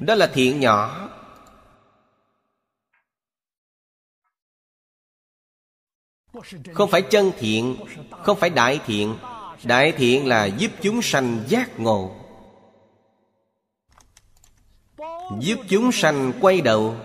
[0.00, 1.08] Đó là thiện nhỏ.
[6.74, 7.76] Không phải chân thiện
[8.10, 9.14] Không phải đại thiện.
[9.64, 12.27] Đại thiện là giúp chúng sanh giác ngộ
[15.36, 16.96] Giúp chúng sanh quay đầu.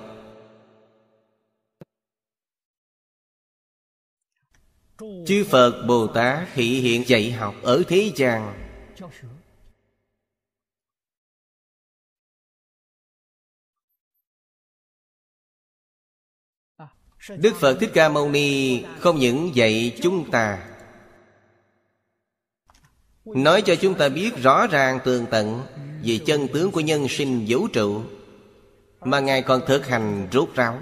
[5.00, 8.54] Chư Phật Bồ Tát thị hiện dạy học ở thế gian.
[17.30, 20.73] Đức Phật Thích Ca Mâu Ni không những dạy chúng ta
[23.26, 25.62] Nói cho chúng ta biết rõ ràng tường tận
[26.04, 28.02] Về chân tướng của nhân sinh vũ trụ
[29.02, 30.80] Mà Ngài còn thực hành rốt ráo.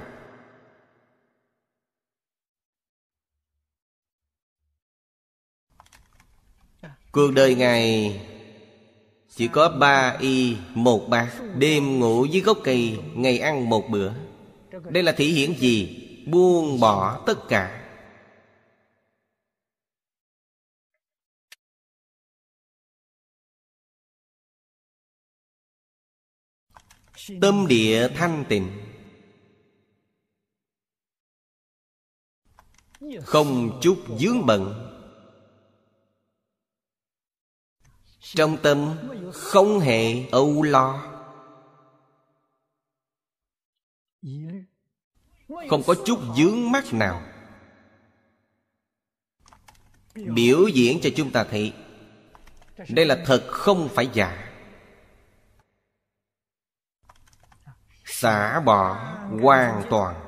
[7.11, 8.19] Cuộc đời Ngài
[9.35, 11.27] Chỉ có ba y một bát,
[11.57, 14.11] Đêm ngủ dưới gốc cây, Ngày ăn một bữa.
[14.89, 16.07] Đây là thể hiện gì?
[16.27, 17.80] Buông bỏ tất cả.
[27.41, 28.71] Tâm địa thanh tịnh.
[33.23, 34.87] Không chút dướng bận.
[38.19, 38.97] Trong tâm
[39.33, 41.11] không hề âu lo.
[45.69, 47.21] Không có chút dướng mắt nào.
[50.15, 51.73] Biểu diễn cho chúng ta thấy,
[52.89, 54.50] Đây là thật không phải giả.
[58.11, 58.93] Xả bỏ
[59.41, 60.27] hoàn toàn.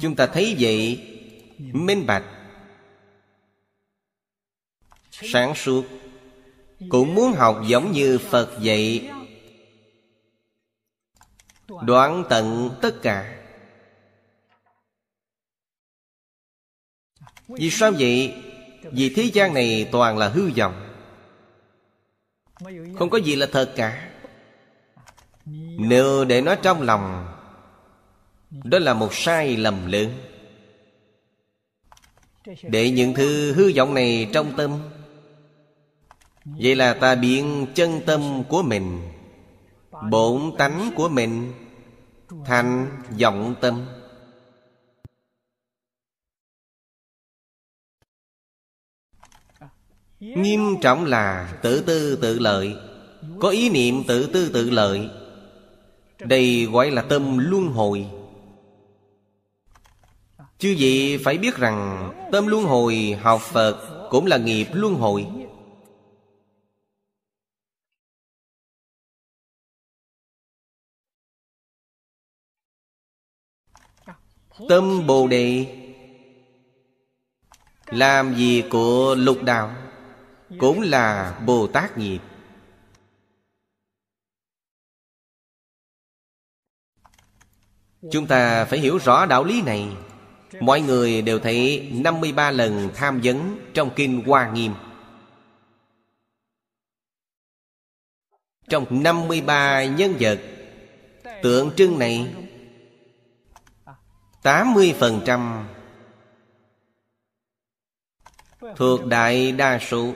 [0.00, 1.06] Chúng ta thấy vậy,
[1.58, 2.24] minh bạch.
[5.10, 5.84] Sáng suốt,
[6.88, 9.10] cũng muốn học giống như phật dạy
[11.68, 13.46] đoạn tận tất cả.
[17.48, 18.49] Vì sao vậy?
[18.82, 20.86] Vì thế gian này toàn là hư vọng.
[22.98, 24.08] Không có gì là thật cả.
[25.78, 27.26] Nếu để nó trong lòng,
[28.50, 30.10] Đó là một sai lầm lớn.
[32.62, 34.78] Để những thứ hư vọng này trong tâm,
[36.44, 39.00] Vậy là ta biến chân tâm của mình,
[40.10, 41.52] Bổn tánh của mình
[42.44, 43.86] Thành vọng tâm.
[50.20, 52.76] Nghiêm trọng là tự tư tự lợi.
[53.38, 55.10] Có ý niệm tự tư tự lợi.
[56.18, 58.06] Đây gọi là tâm luân hồi.
[60.58, 65.26] Chứ vị phải biết rằng, Tâm luân hồi, học Phật Cũng là nghiệp luân hồi.
[74.68, 75.66] Tâm Bồ Đề.
[77.86, 79.89] Làm gì của lục đạo?
[80.58, 82.18] Cũng là bồ tát nghiệp
[88.10, 89.88] chúng ta phải hiểu rõ đạo lý này.
[90.60, 94.74] Mọi người đều thấy 53 lần tham vấn trong kinh Hoa Nghiêm.
[98.68, 100.40] Trong 53 nhân vật,
[101.42, 102.34] Tượng trưng này
[104.42, 105.64] 80%
[108.76, 110.12] Thuộc đại đa số.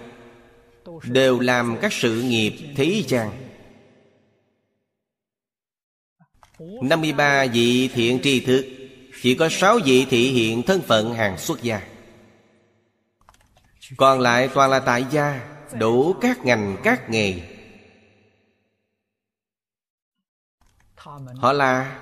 [1.05, 3.31] Đều làm các sự nghiệp thế gian.
[6.83, 8.67] 53 vị thiện tri thức,
[9.23, 11.81] Chỉ có 6 vị thị hiện thân phận hàng xuất gia.
[13.97, 17.41] Còn lại toàn là tại gia, Đủ các ngành, các nghề.
[21.37, 22.01] Họ là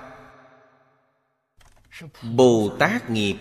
[2.35, 3.35] Bồ Tát nghiệp.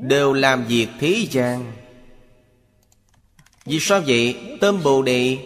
[0.00, 1.72] Đều làm việc thế gian.
[3.64, 4.58] Vì sao vậy?
[4.60, 5.38] Tâm Bồ Đề.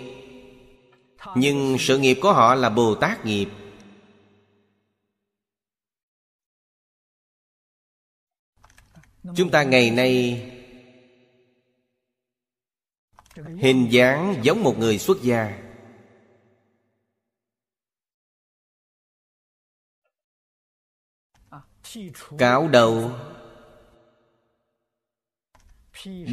[1.37, 3.49] Nhưng sự nghiệp của họ là Bồ Tát nghiệp.
[9.37, 10.47] Chúng ta ngày nay
[13.37, 15.63] Hình dáng giống một người xuất gia.
[22.39, 23.13] Cáo đầu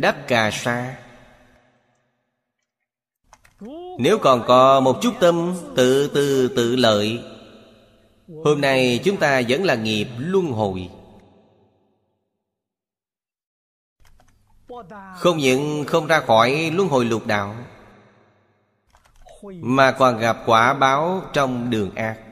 [0.01, 0.97] Đắp cà sa.
[3.99, 7.23] Nếu còn có một chút tâm, tự tư, tự lợi,
[8.43, 10.89] Hôm nay chúng ta vẫn là nghiệp luân hồi.
[15.15, 17.55] Không những không ra khỏi luân hồi lục đạo,
[19.43, 22.26] Mà còn gặp quả báo trong đường ác.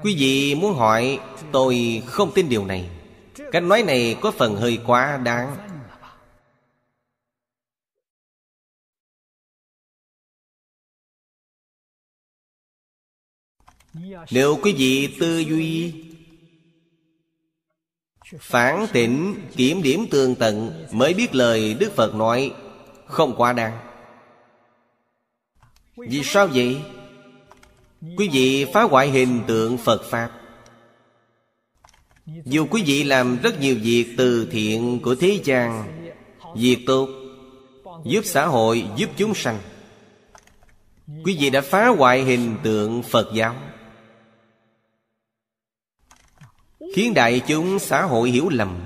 [0.00, 1.20] Quý vị muốn hỏi,
[1.52, 2.90] Tôi không tin điều này.
[3.52, 5.56] Cách nói này có phần hơi quá đáng.
[14.30, 15.94] Nếu quý vị tư duy,
[18.40, 22.54] Phản tỉnh, Kiểm điểm tường tận Mới biết lời Đức Phật nói
[23.06, 23.78] Không quá đáng?
[25.96, 26.80] Vì sao vậy?
[28.02, 30.30] Quý vị phá hoại hình tượng Phật Pháp.
[32.44, 35.84] Dù quý vị làm rất nhiều việc từ thiện của thế gian
[36.56, 37.08] Việc tốt
[38.04, 39.58] Giúp xã hội, giúp chúng sanh.
[41.24, 43.54] Quý vị đã phá hoại hình tượng Phật giáo
[46.94, 48.80] Khiến đại chúng xã hội hiểu lầm.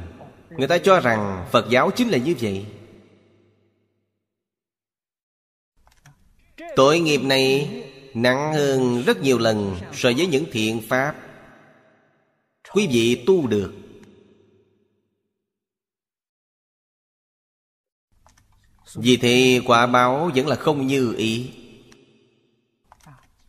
[0.50, 2.66] Người ta cho rằng Phật giáo chính là như vậy.
[6.76, 7.82] Tội nghiệp này
[8.16, 11.14] nặng hơn rất nhiều lần so với những thiện pháp.
[12.72, 13.72] Quý vị tu được.
[18.94, 21.50] Vì thế quả báo vẫn là không như ý.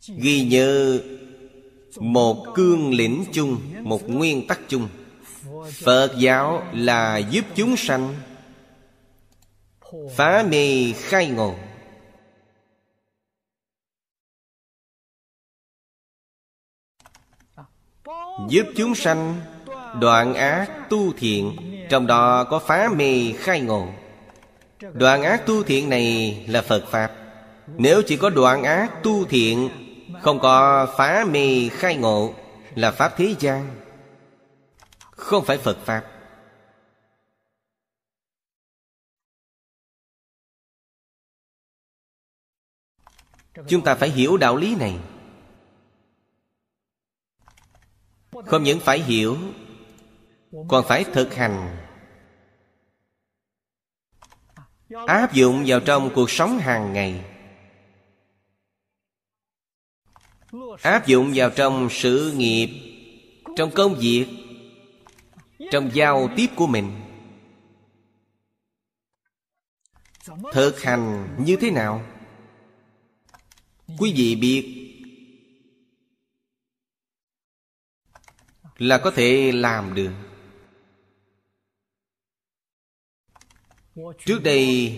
[0.07, 1.01] Ghi nhớ
[1.99, 4.87] một cương lĩnh chung, một nguyên tắc chung.
[5.83, 8.15] Phật giáo là giúp chúng sanh
[10.15, 11.55] phá mê khai ngộ.
[18.45, 19.41] Giúp chúng sanh
[19.99, 21.55] Đoạn ác tu thiện,
[21.89, 23.87] Trong đó có phá mê khai ngộ.
[24.93, 27.11] Đoạn ác tu thiện này là Phật Pháp.
[27.67, 29.69] Nếu chỉ có đoạn ác tu thiện,
[30.21, 32.33] Không có phá mê khai ngộ,
[32.75, 33.75] Là Pháp thế gian.
[35.11, 36.03] Không phải Phật Pháp.
[43.67, 44.99] Chúng ta phải hiểu đạo lý này.
[48.45, 49.37] Không những phải hiểu,
[50.67, 51.77] Còn phải thực hành.
[55.07, 57.23] Áp dụng vào trong cuộc sống hàng ngày.
[60.81, 62.69] Áp dụng vào trong sự nghiệp,
[63.55, 64.27] Trong công việc,
[65.71, 66.91] Trong giao tiếp của mình.
[70.53, 72.01] Thực hành như thế nào?
[73.97, 74.76] Quý vị biết
[78.77, 80.11] là có thể làm được.
[84.25, 84.93] Trước đây,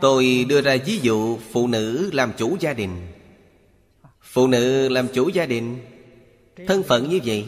[0.00, 3.06] tôi đưa ra ví dụ phụ nữ làm chủ gia đình.
[4.22, 5.78] Phụ nữ làm chủ gia đình,
[6.66, 7.46] thân phận như vậy,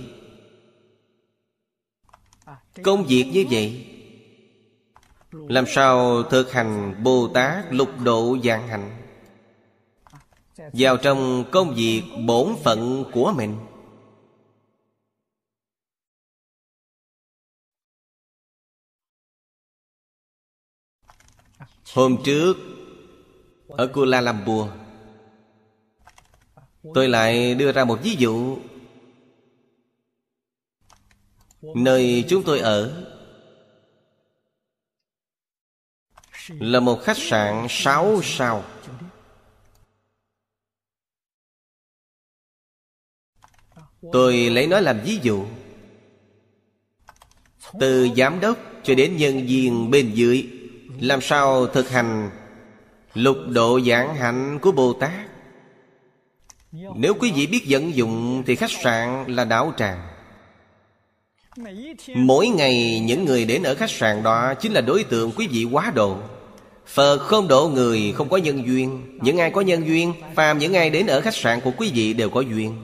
[2.83, 3.87] công việc như vậy,
[5.33, 8.91] làm sao thực hành bồ tát lục độ dạng hạnh,
[10.73, 13.57] vào trong công việc bổn phận của mình.
[21.95, 22.55] Hôm trước,
[23.69, 24.69] Ở Kuala Lumpur,
[26.95, 28.59] Tôi lại đưa ra một ví dụ.
[31.63, 33.07] Nơi chúng tôi ở
[36.49, 38.65] Là một khách sạn 6 sao.
[44.13, 45.47] Tôi lấy nó làm ví dụ.
[47.81, 50.60] Từ giám đốc cho đến nhân viên bên dưới.
[51.01, 52.31] Làm sao thực hành
[53.15, 55.27] Lục độ giảng hạnh của Bồ Tát?
[56.73, 60.01] Nếu quý vị biết vận dụng Thì khách sạn là đảo tràng.
[62.15, 65.65] Mỗi ngày những người đến ở khách sạn đó Chính là đối tượng quý vị
[65.65, 66.17] quá độ.
[66.87, 69.19] Phật không độ người, không có nhân duyên.
[69.23, 72.13] Những ai có nhân duyên, Phàm những ai đến ở khách sạn của quý vị
[72.13, 72.77] đều có duyên.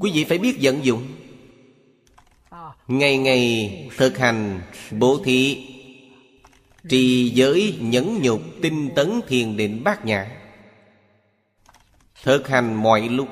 [0.00, 1.06] Quý vị phải biết vận dụng.
[2.88, 4.60] Ngày ngày thực hành
[4.90, 5.69] bố thí.
[6.88, 10.30] Trì giới nhẫn nhục tinh tấn thiền định bát nhã.
[12.22, 13.28] Thực hành mọi lúc,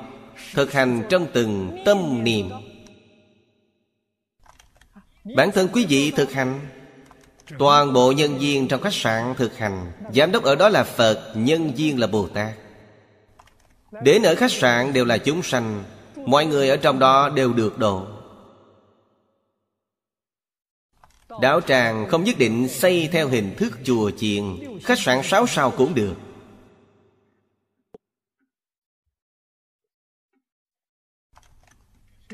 [0.53, 2.49] Thực hành trong từng tâm niệm.
[5.35, 6.59] Bản thân quý vị thực hành.
[7.57, 9.91] Toàn bộ nhân viên trong khách sạn thực hành.
[10.13, 12.53] Giám đốc ở đó là Phật, Nhân viên là Bồ Tát.
[14.03, 15.83] Đến ở khách sạn đều là chúng sanh.
[16.15, 18.07] Mọi người ở trong đó đều được độ.
[21.41, 24.43] Đạo tràng không nhất định xây theo hình thức chùa chiền,
[24.83, 26.15] Khách sạn sáu sao cũng được.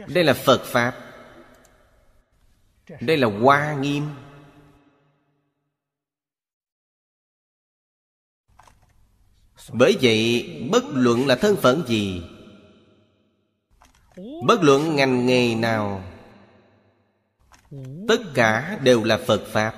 [0.08, 0.96] Đây là Phật Pháp.
[3.00, 4.10] Đây là Hoa Nghiêm.
[9.74, 12.22] Bởi vậy, bất luận là thân phận gì,
[14.48, 16.04] Bất luận ngành nghề nào
[18.08, 19.76] Tất cả đều là Phật Pháp.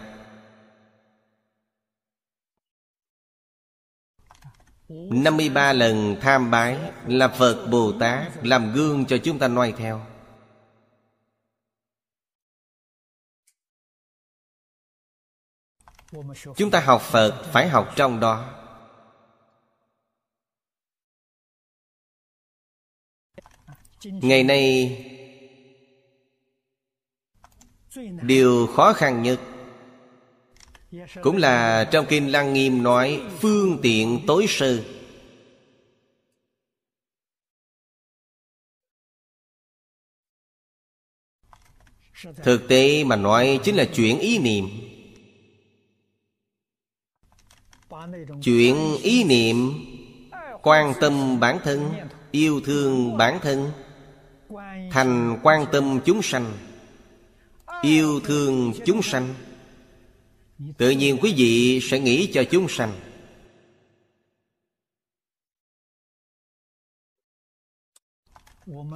[4.90, 9.48] Năm mươi ba lần tham bái Là Phật Bồ Tát Làm gương cho chúng ta
[9.48, 10.06] noi theo.
[16.56, 18.54] Chúng ta học Phật phải học trong đó.
[24.04, 25.17] Ngày nay
[28.22, 29.40] Điều khó khăn nhất
[31.22, 34.84] Cũng là trong Kinh Lăng Nghiêm nói, Phương tiện tối sơ.
[42.44, 44.70] Thực tế mà nói chính là chuyển ý niệm.
[48.44, 49.74] Chuyển ý niệm,
[50.62, 51.94] Quan tâm bản thân,
[52.32, 53.72] Yêu thương bản thân,
[54.92, 56.67] Thành quan tâm chúng sanh.
[57.82, 59.36] Yêu thương chúng sanh.
[60.78, 63.00] Tự nhiên quý vị sẽ nghĩ cho chúng sanh.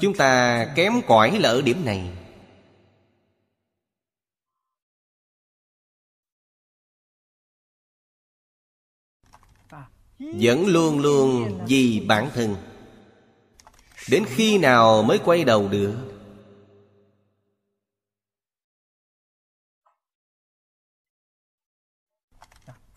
[0.02, 2.18] Chúng ta kém cỏi lỡ điểm này.
[10.20, 12.56] Vẫn luôn luôn vì bản thân.
[14.10, 16.11] Đến khi nào mới quay đầu được?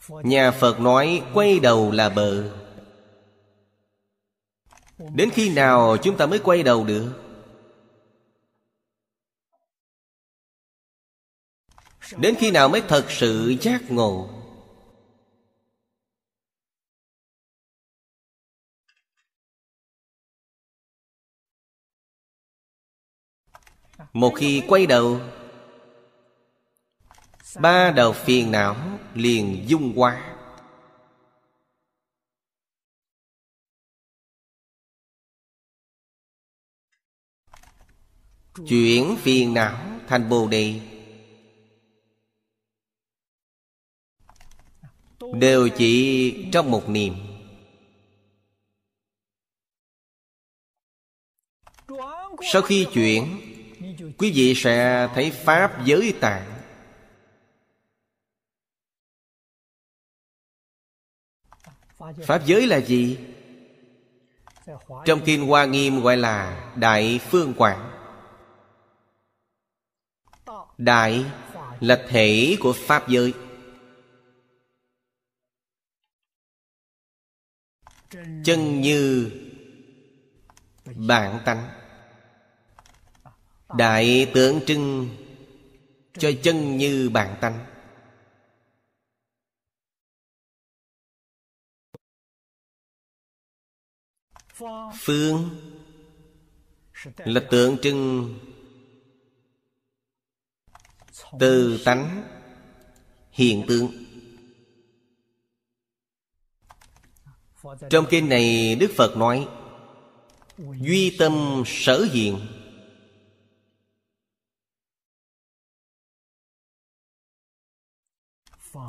[0.08, 2.50] Nhà Phật nói, quay đầu là bờ.
[4.98, 7.12] Đến khi nào chúng ta mới quay đầu được?
[12.16, 14.28] Đến khi nào mới thật sự giác ngộ?
[24.12, 25.20] Một khi quay đầu
[27.60, 28.76] Ba đầu phiền não
[29.14, 30.36] liền dung hóa
[38.68, 40.80] Chuyển phiền não thành bồ đề.
[45.34, 47.14] Đều chỉ trong một niệm.
[52.52, 53.40] Sau khi chuyển,
[54.18, 56.53] Quý vị sẽ thấy Pháp giới tạng
[62.26, 63.18] Pháp giới là gì?
[65.04, 67.90] Trong Kinh Hoa Nghiêm gọi là Đại Phương Quảng.
[70.78, 71.24] Đại
[71.80, 73.32] là thể của Pháp giới.
[78.44, 79.30] Chân như
[80.84, 81.68] bản tánh.
[83.76, 85.08] Đại tượng trưng
[86.18, 87.73] cho chân như bản tánh.
[95.00, 95.50] phương.
[97.18, 98.34] Là tượng trưng
[101.40, 102.28] từ tánh
[103.30, 104.04] hiện tượng.
[107.90, 109.48] Trong kinh này, đức phật nói,
[110.58, 112.46] duy tâm sở hiện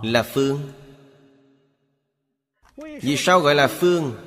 [0.04, 0.72] là phương.
[2.78, 4.25] Vì sao gọi là phương?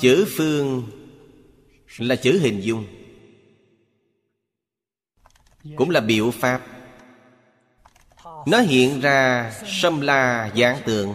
[0.00, 0.90] Chữ phương
[1.98, 2.86] Là chữ hình dung.
[5.76, 6.66] Cũng là biểu pháp.
[8.46, 11.14] Nó hiện ra Sâm la dáng tượng.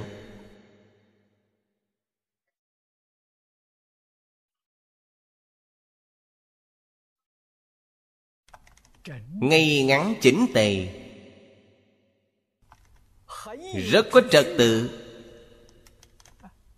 [9.41, 10.87] Ngay ngắn chỉnh tề.
[13.91, 14.99] Rất có trật tự.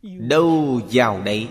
[0.01, 1.49] Đâu vào đấy.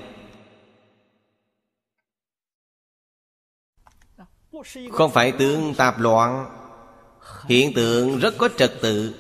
[4.93, 6.47] Không phải tướng tạp loạn.
[7.49, 9.15] Hiện tượng rất có trật tự.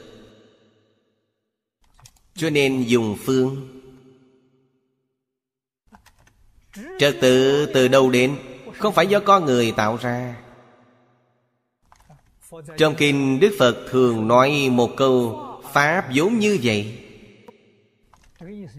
[2.34, 3.80] Cho nên dùng phương.
[6.98, 8.36] Trật tự từ đâu đến?
[8.78, 10.36] Không phải do con người tạo ra.
[12.78, 15.40] Trong kinh Đức Phật thường nói một câu
[15.72, 16.98] Pháp vốn như vậy.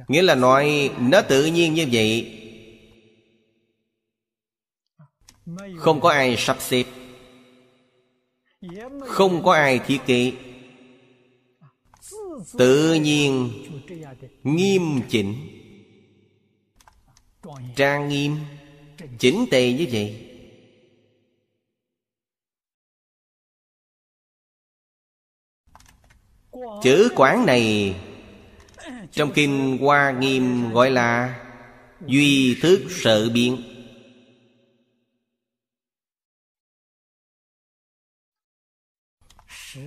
[0.07, 2.34] Nghĩa là nói nó tự nhiên như vậy.
[5.77, 6.83] Không có ai sắp xếp.
[9.05, 10.31] Không có ai thiết kế.
[12.57, 13.51] Tự nhiên,
[14.43, 15.35] Nghiêm chỉnh.
[17.75, 18.37] Trang nghiêm,
[19.19, 20.31] Chỉnh tề như vậy.
[26.83, 27.95] Chữ quán này,
[29.11, 31.41] Trong kinh Hoa Nghiêm gọi là
[32.05, 33.74] Duy thức sợ biến.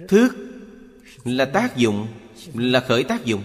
[0.08, 0.36] Thức
[1.24, 2.06] là tác dụng,
[2.54, 3.42] Là khởi tác dụng.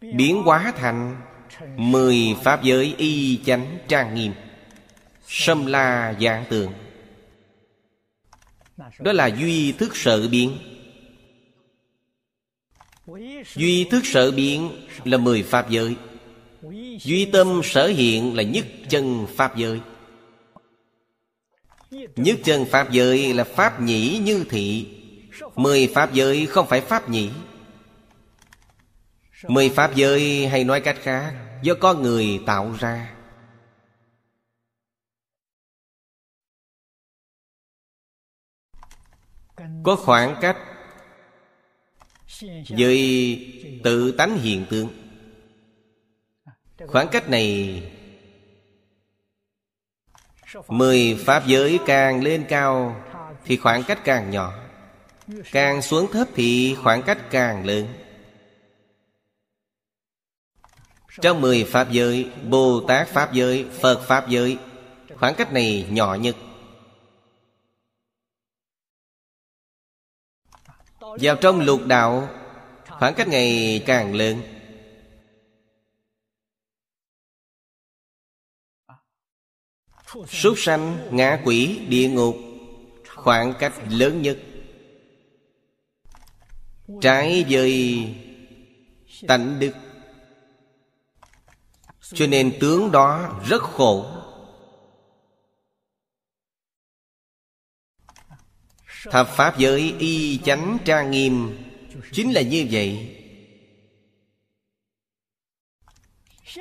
[0.00, 1.16] Biến hóa thành
[1.76, 4.32] Mười pháp giới y chánh trang nghiêm,
[5.28, 6.72] Sâm la dạng tường.
[8.98, 10.58] Đó là duy thức sợ biến.
[13.54, 14.70] Duy thức sợ biến
[15.04, 15.96] là mười pháp giới.
[17.00, 19.80] Duy tâm sở hiện là nhất chân pháp giới.
[22.16, 24.88] Nhất chân pháp giới là pháp nhĩ như thị.
[25.54, 27.30] Mười pháp giới không phải pháp nhĩ.
[29.48, 33.14] Mười pháp giới hay nói cách khác, Do con người tạo ra.
[39.82, 40.56] Có khoảng cách
[42.68, 44.88] với tự tánh hiện tượng.
[46.86, 47.82] Khoảng cách này
[50.68, 52.96] mười pháp giới càng lên cao
[53.44, 54.52] thì khoảng cách càng nhỏ.
[55.52, 57.86] Càng xuống thấp thì khoảng cách càng lớn.
[61.20, 64.58] Trong mười pháp giới bồ tát pháp giới, phật pháp giới,
[65.14, 66.36] khoảng cách này nhỏ nhất.
[71.00, 72.28] Vào trong lục đạo,
[72.98, 74.42] Khoảng cách ngày càng lớn.
[80.28, 82.36] Súc sanh, ngã quỷ, địa ngục
[83.16, 84.38] Khoảng cách lớn nhất.
[87.00, 88.04] Trái với
[89.28, 89.72] tánh đức.
[92.00, 94.06] Cho nên tướng đó rất khổ.
[99.10, 101.58] Thập Pháp giới y chánh trang nghiêm
[102.12, 103.16] Chính là như vậy.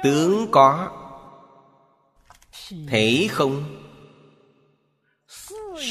[0.04, 0.92] Tướng có
[2.88, 3.82] Thể không?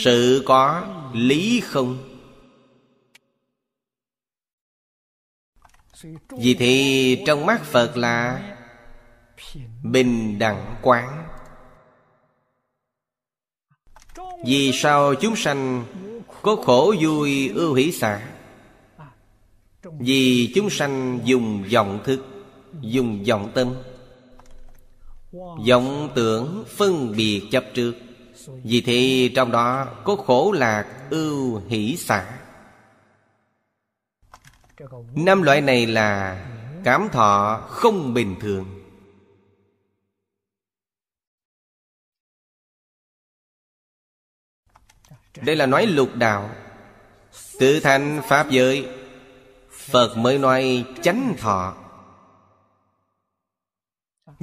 [0.05, 2.11] Sự có Lý không?
[6.31, 8.43] Vì thì trong mắt Phật là
[9.83, 11.29] Bình đẳng quán.
[14.47, 15.85] Vì sao chúng sanh
[16.43, 18.29] có khổ vui ưu hỷ xả?
[19.83, 22.27] Vì chúng sanh dùng vọng thức,
[22.81, 23.75] Dùng vọng tâm
[25.68, 27.95] vọng tưởng phân biệt chấp trước.
[28.47, 32.39] Vì thế trong đó có khổ lạc ưu hỷ xả.
[35.14, 36.41] Năm loại này là
[36.85, 38.80] cảm thọ không bình thường.
[45.43, 46.51] Đây là nói lục đạo.
[47.59, 48.89] Tự thành Pháp giới,
[49.70, 51.84] Phật mới nói chánh thọ.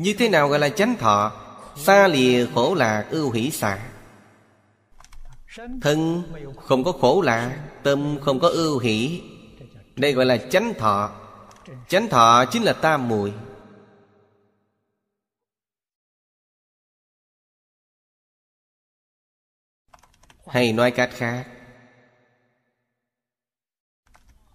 [0.02, 1.32] Như thế nào gọi là chánh thọ?
[1.76, 3.80] Xa lìa khổ lạc ưu hỷ xả
[5.82, 6.24] Thân
[6.56, 9.22] không có khổ lạc Tâm không có ưu hỷ
[9.96, 11.12] Đây gọi là chánh thọ.
[11.88, 13.34] Chánh thọ chính là tam muội
[20.48, 21.48] Hay nói cách khác,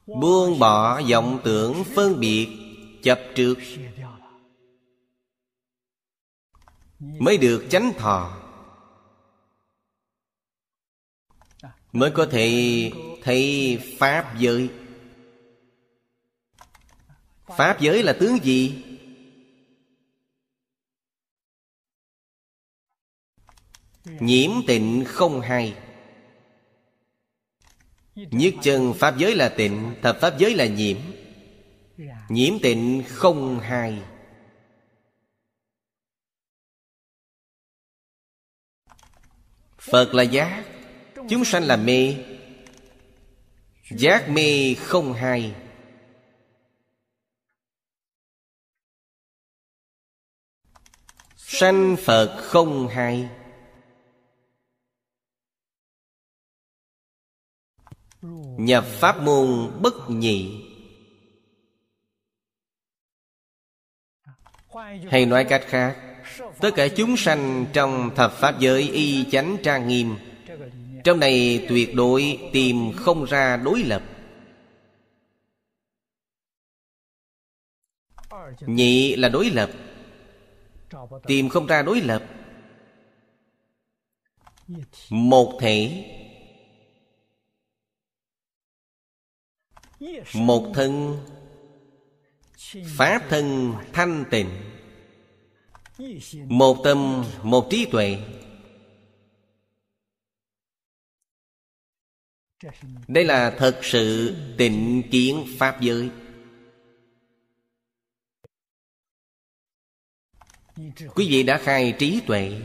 [0.06, 2.48] Buông bỏ vọng tưởng phân biệt,
[3.02, 3.54] chập trước.
[6.98, 8.42] Mới được chánh thọ.
[11.92, 12.90] Mới có thể
[13.22, 14.68] thấy Pháp giới.
[17.56, 18.82] Pháp giới là tướng gì?
[24.04, 25.76] Nhiễm tịnh không hay
[28.14, 30.96] Nhất chân Pháp giới là tịnh, Thập Pháp giới là nhiễm.
[32.28, 34.02] Nhiễm tịnh không hai.
[39.90, 40.64] Phật là giác,
[41.28, 42.14] Chúng sanh là mê.
[43.90, 45.54] Giác mê không hai
[51.36, 53.28] Sanh Phật không hai
[58.58, 60.62] Nhập pháp môn bất nhị.
[65.10, 66.05] Hay nói cách khác
[66.60, 70.16] Tất cả chúng sanh trong thập pháp giới y chánh trang nghiêm.
[71.04, 74.02] Trong này tuyệt đối tìm không ra đối lập.
[78.60, 79.70] Nhị là đối lập.
[81.26, 82.24] Tìm không ra đối lập.
[85.10, 86.04] Một thể.
[90.34, 91.18] Một thân.
[92.96, 94.48] Pháp thân thanh tịnh.
[96.48, 98.18] Một tâm, một trí tuệ.
[103.08, 106.10] Đây là thật sự tịnh kiến Pháp giới.
[111.14, 112.60] Quý vị đã khai trí tuệ.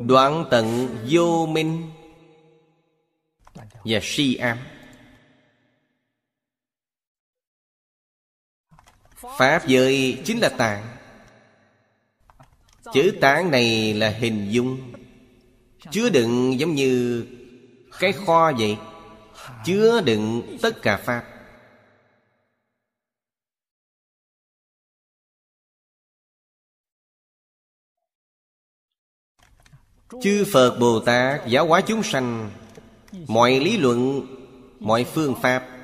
[0.00, 1.90] Đoạn tận vô minh
[3.84, 4.58] Và si ám.
[9.36, 10.96] Pháp giới chính là tạng.
[12.94, 14.92] Chữ tạng này là hình dung.
[15.90, 17.26] Chứa đựng giống như
[18.00, 18.76] Cái kho vậy.
[19.64, 21.24] Chứa đựng tất cả Pháp.
[30.22, 32.50] Chư Phật Bồ Tát, giáo hóa chúng sanh,
[33.26, 34.26] Mọi lý luận,
[34.80, 35.77] Mọi phương pháp.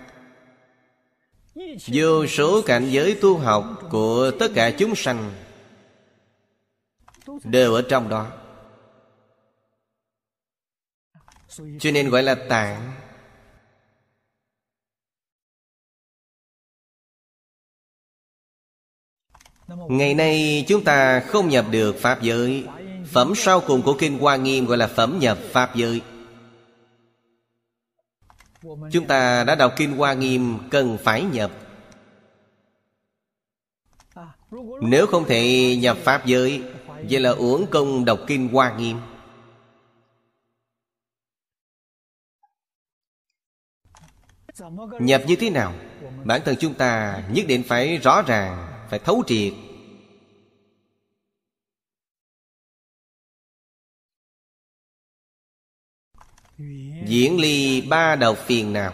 [1.87, 5.33] Vô số cảnh giới tu học Của tất cả chúng sanh
[7.45, 8.31] Đều ở trong đó.
[11.79, 12.93] Cho nên gọi là tạng.
[19.89, 22.65] Ngày nay chúng ta không nhập được Pháp giới.
[23.07, 26.01] Phẩm sau cùng của Kinh Hoa Nghiêm gọi là phẩm nhập Pháp giới.
[28.93, 31.51] Chúng ta đã đọc Kinh Hoa Nghiêm, cần phải nhập
[34.81, 36.63] Nếu không thể nhập Pháp giới,
[37.11, 39.01] Vậy là uổng công đọc Kinh Hoa Nghiêm
[45.01, 45.73] Nhập như thế nào?
[46.25, 49.53] Bản thân chúng ta nhất định phải rõ ràng, Phải thấu triệt
[57.07, 58.93] Diễn ly ba đầu phiền não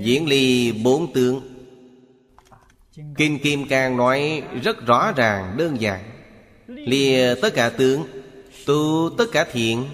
[0.00, 1.40] Diễn ly bốn tướng.
[3.16, 6.04] Kinh Kim Cang nói rất rõ ràng, đơn giản.
[6.66, 8.04] Lìa tất cả tướng,
[8.66, 9.84] Tu tất cả thiện,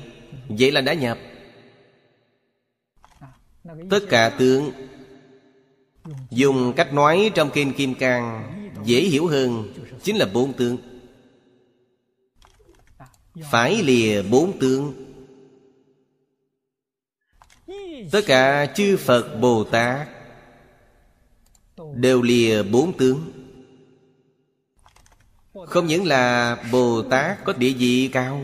[0.49, 1.19] Vậy là đã nhập.
[3.91, 4.71] Tất cả tướng.
[6.31, 8.53] Dùng cách nói trong Kinh Kim Cang
[8.85, 9.73] Dễ hiểu hơn,
[10.03, 10.77] Chính là bốn tướng.
[13.51, 15.06] Phải lìa bốn tướng.
[18.13, 20.09] Tất cả chư Phật Bồ Tát
[21.95, 23.33] Đều lìa bốn tướng.
[25.67, 28.41] Không những là Bồ Tát có địa vị cao,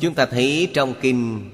[0.00, 1.50] Chúng ta thấy trong kinh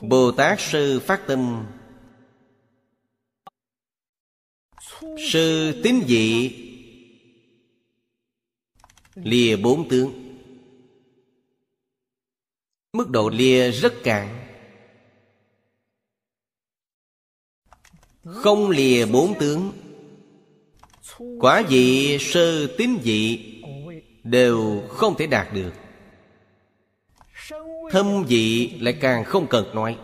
[0.00, 1.66] Bồ Tát Sư phát tâm,
[5.32, 6.65] Sư tín dị
[9.16, 10.12] Lìa bốn tướng.
[12.92, 14.46] Mức độ lìa rất cạn.
[18.24, 19.72] Không lìa bốn tướng.
[21.40, 23.52] Quả vị, sơ, tín vị
[24.24, 25.72] Đều không thể đạt được.
[27.90, 29.98] Thâm vị lại càng không cần nói.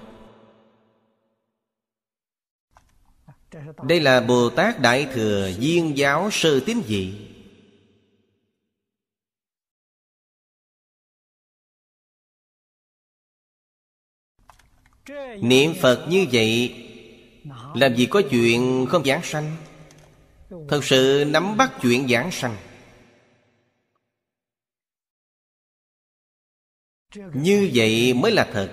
[3.85, 7.32] Đây là Bồ Tát Đại Thừa Duyên giáo sơ tín vị.
[15.41, 16.79] Niệm Phật như vậy,
[17.75, 19.57] Làm gì có chuyện không giảng sanh?
[20.69, 22.57] Thật sự nắm bắt chuyện giảng sanh.
[27.35, 28.71] Như vậy mới là thật.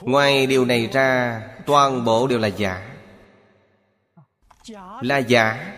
[0.00, 2.96] Ngoài điều này ra, Toàn bộ đều là giả.
[5.00, 5.76] Là giả,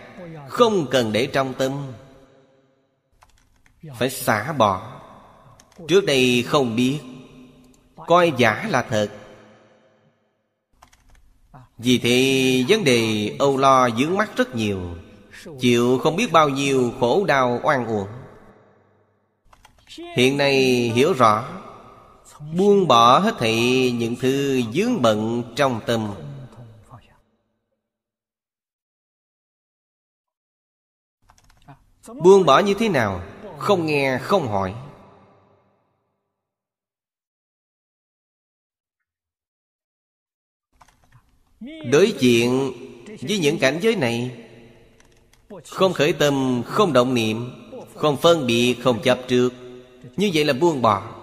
[0.48, 1.92] Không cần để trong tâm.
[3.98, 5.00] Phải xả bỏ.
[5.88, 7.00] Trước đây không biết.
[8.06, 9.08] Coi giả là thật.
[11.78, 14.80] Vì thế, vấn đề âu lo dướng mắt rất nhiều,
[15.60, 18.08] Chịu không biết bao nhiêu khổ đau oan uổng.
[20.16, 20.54] Hiện nay
[20.94, 21.44] hiểu rõ,
[22.56, 26.14] Buông bỏ hết thảy những thứ dướng bận trong tâm.
[32.06, 33.22] Buông bỏ như thế nào?
[33.58, 34.74] Không nghe, không hỏi.
[41.92, 42.72] Đối diện
[43.20, 44.46] với những cảnh giới này
[45.64, 47.50] Không khởi tâm, không động niệm
[47.94, 49.50] Không phân biệt, không chấp trước
[50.16, 51.18] Như vậy là buông bỏ.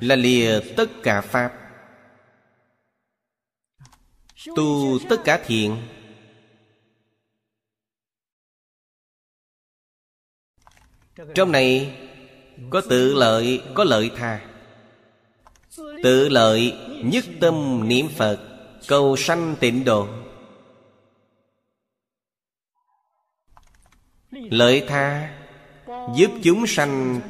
[0.00, 1.52] Là lìa tất cả Pháp
[4.56, 5.76] Tu tất cả thiện
[11.34, 11.96] Trong này
[12.70, 14.40] Có tự lợi, Có lợi tha.
[16.02, 16.74] Tự lợi
[17.04, 18.40] Nhất tâm niệm Phật,
[18.88, 20.08] Cầu sanh tịnh độ.
[24.30, 25.34] Lợi tha
[26.16, 27.20] Giúp chúng sanh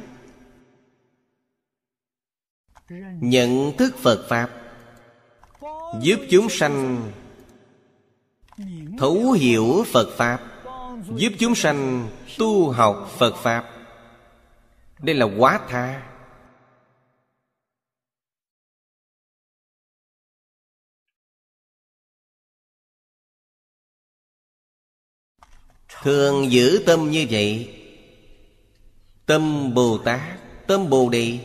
[3.21, 4.49] Nhận thức Phật Pháp,
[6.01, 7.11] Giúp chúng sanh
[8.99, 10.39] Thấu hiểu Phật Pháp,
[11.15, 13.76] Giúp chúng sanh tu học Phật Pháp
[14.99, 16.13] đây là quá tha.
[26.01, 27.73] Thường giữ tâm như vậy,
[29.25, 31.39] Tâm Bồ Tát, Tâm Bồ Đề.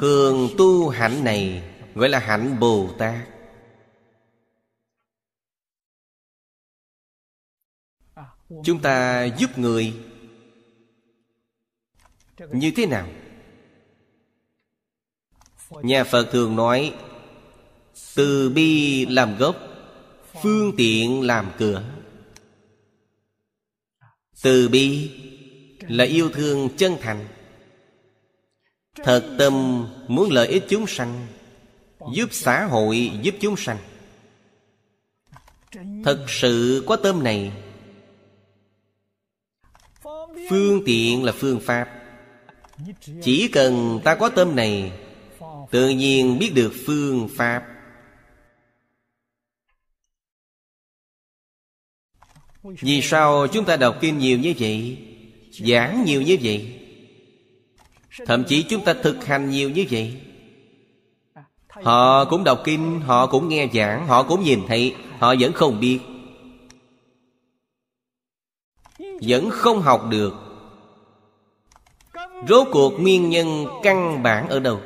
[0.00, 1.62] Thường tu hạnh này,
[1.94, 3.37] Gọi là hạnh Bồ Tát.
[8.64, 9.94] Chúng ta giúp người.
[12.52, 13.08] Như thế nào?
[15.70, 16.94] Nhà phật thường nói,
[18.14, 19.56] từ bi làm gốc,
[20.42, 21.84] phương tiện làm cửa.
[24.42, 25.10] Từ bi
[25.80, 27.28] là yêu thương chân thành.
[28.94, 31.26] Thật tâm muốn lợi ích chúng sanh,
[32.14, 33.78] giúp xã hội giúp chúng sanh.
[36.04, 37.52] Thật sự có tâm này
[40.48, 41.88] Phương tiện là phương pháp.
[43.22, 44.92] Chỉ cần ta có tâm này,
[45.70, 47.64] Tự nhiên biết được phương pháp.
[52.62, 54.98] Vì sao chúng ta đọc kinh nhiều như vậy,
[55.50, 56.80] Giảng nhiều như vậy?
[58.26, 60.20] Thậm chí chúng ta thực hành nhiều như vậy?
[61.68, 65.80] Họ cũng đọc kinh, Họ cũng nghe giảng, Họ cũng nhìn thấy, Họ vẫn không
[65.80, 65.98] biết.
[69.20, 70.34] Vẫn không học được.
[72.48, 74.80] Rốt cuộc nguyên nhân căn bản ở đâu?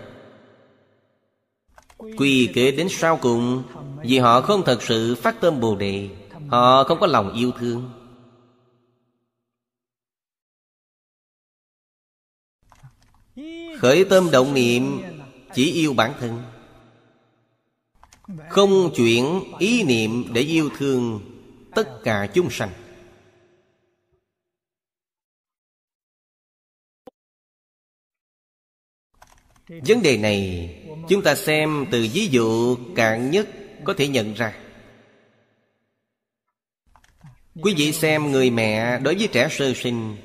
[1.99, 3.63] Quy kể đến sau cùng,
[4.03, 6.09] vì họ không thật sự phát tâm bồ đề,
[6.49, 7.91] họ không có lòng yêu thương.
[13.79, 15.03] Khởi tâm động niệm,
[15.55, 16.43] chỉ yêu bản thân.
[18.49, 21.21] Không chuyển ý niệm để yêu thương
[21.75, 22.71] tất cả chúng sanh.
[29.69, 30.69] Vấn đề này
[31.09, 33.49] chúng ta xem từ ví dụ cạn nhất
[33.85, 34.55] có thể nhận ra.
[37.63, 40.17] Quý vị xem người mẹ đối với trẻ sơ sinh.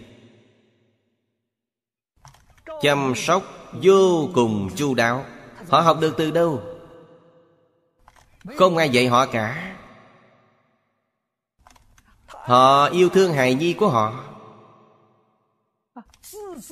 [2.81, 3.43] Chăm sóc
[3.81, 5.26] vô cùng chu đáo.
[5.69, 6.61] Họ học được từ đâu?
[8.55, 9.77] Không ai dạy họ cả.
[12.26, 14.36] Họ yêu thương hài nhi của họ.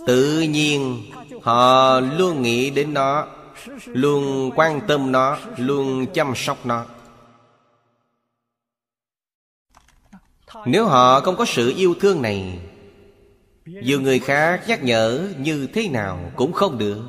[0.07, 3.27] Tự nhiên, Họ luôn nghĩ đến nó,
[3.85, 6.85] Luôn quan tâm nó, Luôn chăm sóc nó.
[10.65, 12.59] Nếu họ không có sự yêu thương này
[13.65, 17.01] Dù người khác nhắc nhở như thế nào cũng không được.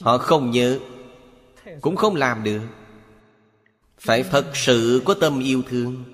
[0.00, 0.78] Họ không nhớ,
[1.80, 2.62] Cũng không làm được.
[3.98, 6.04] Phải thật sự có tâm yêu thương.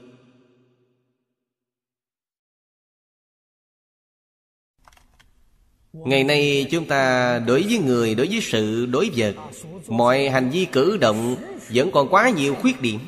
[5.94, 9.34] Ngày nay chúng ta đối với người, đối với sự, đối vật
[9.88, 11.36] Mọi hành vi cử động
[11.68, 13.00] vẫn còn quá nhiều khuyết điểm.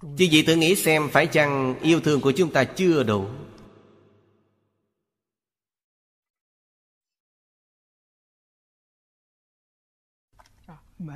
[0.00, 3.26] Chứ vị tự nghĩ xem phải chăng yêu thương của chúng ta chưa đủ?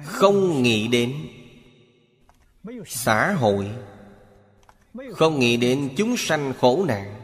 [0.05, 1.15] Không nghĩ đến
[2.87, 3.71] xã hội
[5.13, 7.20] Không nghĩ đến chúng sanh khổ nạn.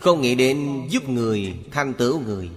[0.00, 2.50] Không nghĩ đến giúp người, thanh tửu người.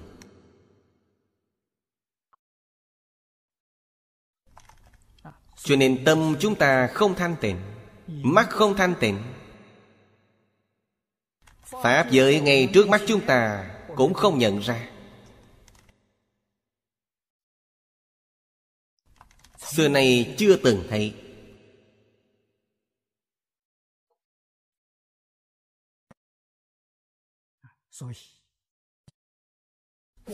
[5.63, 7.57] Cho nên tâm chúng ta không thanh tịnh
[8.07, 9.23] Mắt không thanh tịnh.
[11.63, 14.89] Pháp giới ngay trước mắt chúng ta Cũng không nhận ra.
[19.57, 21.26] Xưa nay chưa từng thấy.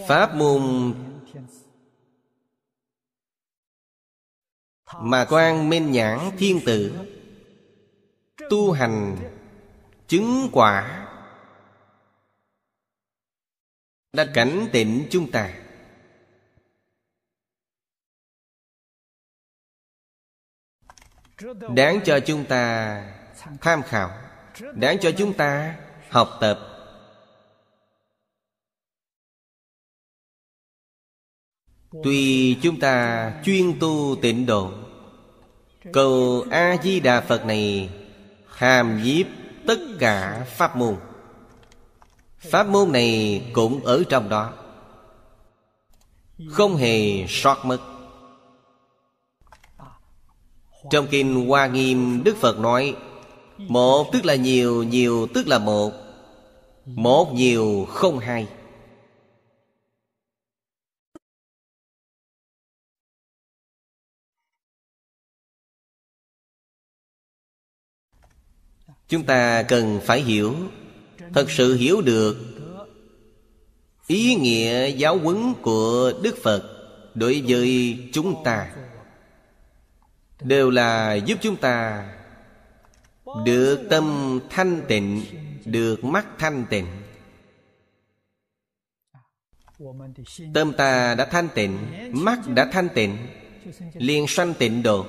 [0.08, 0.94] Pháp môn
[4.96, 6.94] Mà quan minh nhãn thiên tử
[8.50, 9.18] Tu hành
[10.08, 11.08] Chứng quả
[14.14, 15.60] Đã cảnh tỉnh chúng ta.
[21.76, 22.98] Đáng cho chúng ta
[23.62, 24.10] tham khảo,
[24.74, 25.80] Đáng cho chúng ta
[26.10, 26.73] học tập.
[32.04, 34.72] Tuy chúng ta chuyên tu tịnh độ
[35.94, 37.90] Cầu A-di-đà Phật này
[38.48, 39.26] Hàm nhiếp
[39.68, 40.96] tất cả pháp môn.
[42.40, 44.54] Pháp môn này cũng ở trong đó
[46.50, 47.80] Không hề sót mất.
[50.90, 52.96] Trong Kinh Hoa Nghiêm Đức Phật nói
[53.58, 55.92] Một tức là nhiều, nhiều tức là một
[56.86, 58.48] Một nhiều không hai.
[69.14, 70.56] Chúng ta cần phải hiểu,
[71.34, 72.38] Thật sự hiểu được
[74.08, 76.64] Ý nghĩa giáo huấn của Đức Phật
[77.16, 78.72] Đối với chúng ta.
[80.42, 82.08] Đều là giúp chúng ta
[83.46, 85.22] Được tâm thanh tịnh,
[85.66, 86.86] Được mắt thanh tịnh.
[90.54, 91.78] Tâm ta đã thanh tịnh,
[92.12, 93.18] Mắt đã thanh tịnh,
[93.94, 95.06] liền sanh tịnh độ.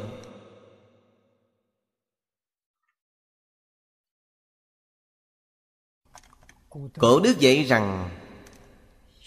[6.99, 8.11] Cổ đức dạy rằng,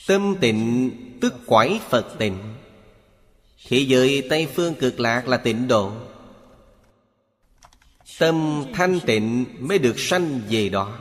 [0.08, 0.92] Tâm tịnh
[1.22, 2.38] tức quải Phật tịnh.
[3.68, 5.92] Thế giới Tây Phương cực lạc là tịnh độ.
[8.20, 11.00] Tâm thanh tịnh mới được sanh về đó.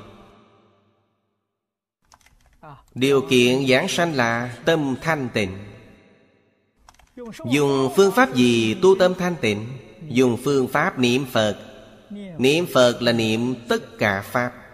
[2.95, 5.59] Điều kiện giảng sanh là tâm thanh tịnh.
[7.51, 9.67] Dùng phương pháp gì tu tâm thanh tịnh?
[10.09, 11.59] Dùng phương pháp niệm Phật.
[12.39, 14.66] Niệm Phật là niệm tất cả Pháp.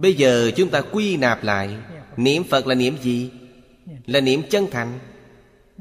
[0.00, 1.76] Bây giờ chúng ta quy nạp lại.
[2.16, 3.30] Niệm Phật là niệm gì?
[4.06, 4.98] Là niệm chân thành,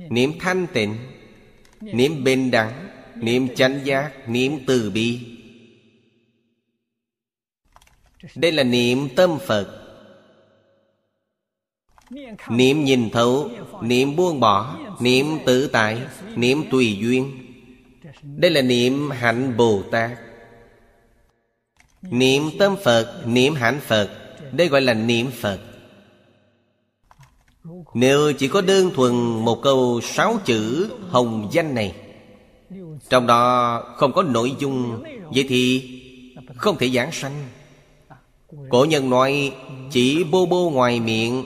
[0.09, 0.95] Niệm thanh tịnh,
[1.81, 5.19] Niệm bình đẳng, Niệm chánh giác, Niệm từ bi.
[8.35, 9.75] Đây là niệm tâm Phật.
[12.49, 13.49] Niệm nhìn thấu,
[13.81, 16.01] Niệm buông bỏ, Niệm tự tại,
[16.35, 17.31] Niệm tùy duyên.
[18.23, 20.11] Đây là niệm hạnh Bồ Tát.
[22.01, 24.09] Niệm tâm Phật, Niệm hạnh Phật.
[24.51, 25.59] Đây gọi là niệm Phật.
[27.93, 31.95] Nếu chỉ có đơn thuần Một câu sáu chữ Hồng danh này,
[33.09, 35.03] Trong đó không có nội dung,
[35.35, 35.89] Vậy thì
[36.55, 37.47] không thể giảng sanh.
[38.69, 39.53] Cổ nhân nói,
[39.91, 41.45] Chỉ bô bô ngoài miệng.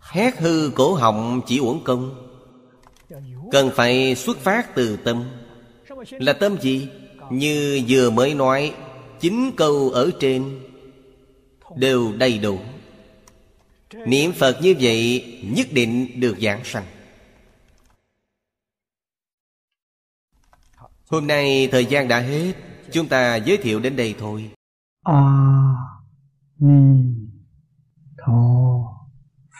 [0.00, 2.28] Hét hư cổ họng chỉ uổng công.
[3.52, 5.24] Cần phải xuất phát từ tâm.
[6.10, 6.88] Là tâm gì?
[7.30, 8.74] Như vừa mới nói
[9.20, 10.60] Chính câu ở trên
[11.76, 12.58] Đều đầy đủ.
[14.06, 16.84] Niệm Phật như vậy Nhất định được giảng sanh.
[21.08, 22.52] Hôm nay thời gian đã hết
[22.92, 24.50] Chúng ta giới thiệu đến đây thôi.
[25.02, 25.82] A à,
[26.58, 27.14] Ni
[28.18, 28.32] Tho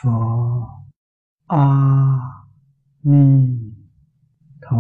[0.03, 0.67] Phật
[1.47, 2.19] A à,
[3.03, 3.49] Ni
[4.63, 4.77] Tho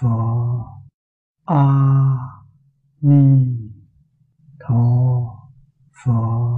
[0.00, 0.65] Phật
[1.46, 2.42] 阿
[2.98, 3.72] 弥
[4.58, 5.30] 陀
[5.92, 6.56] 佛。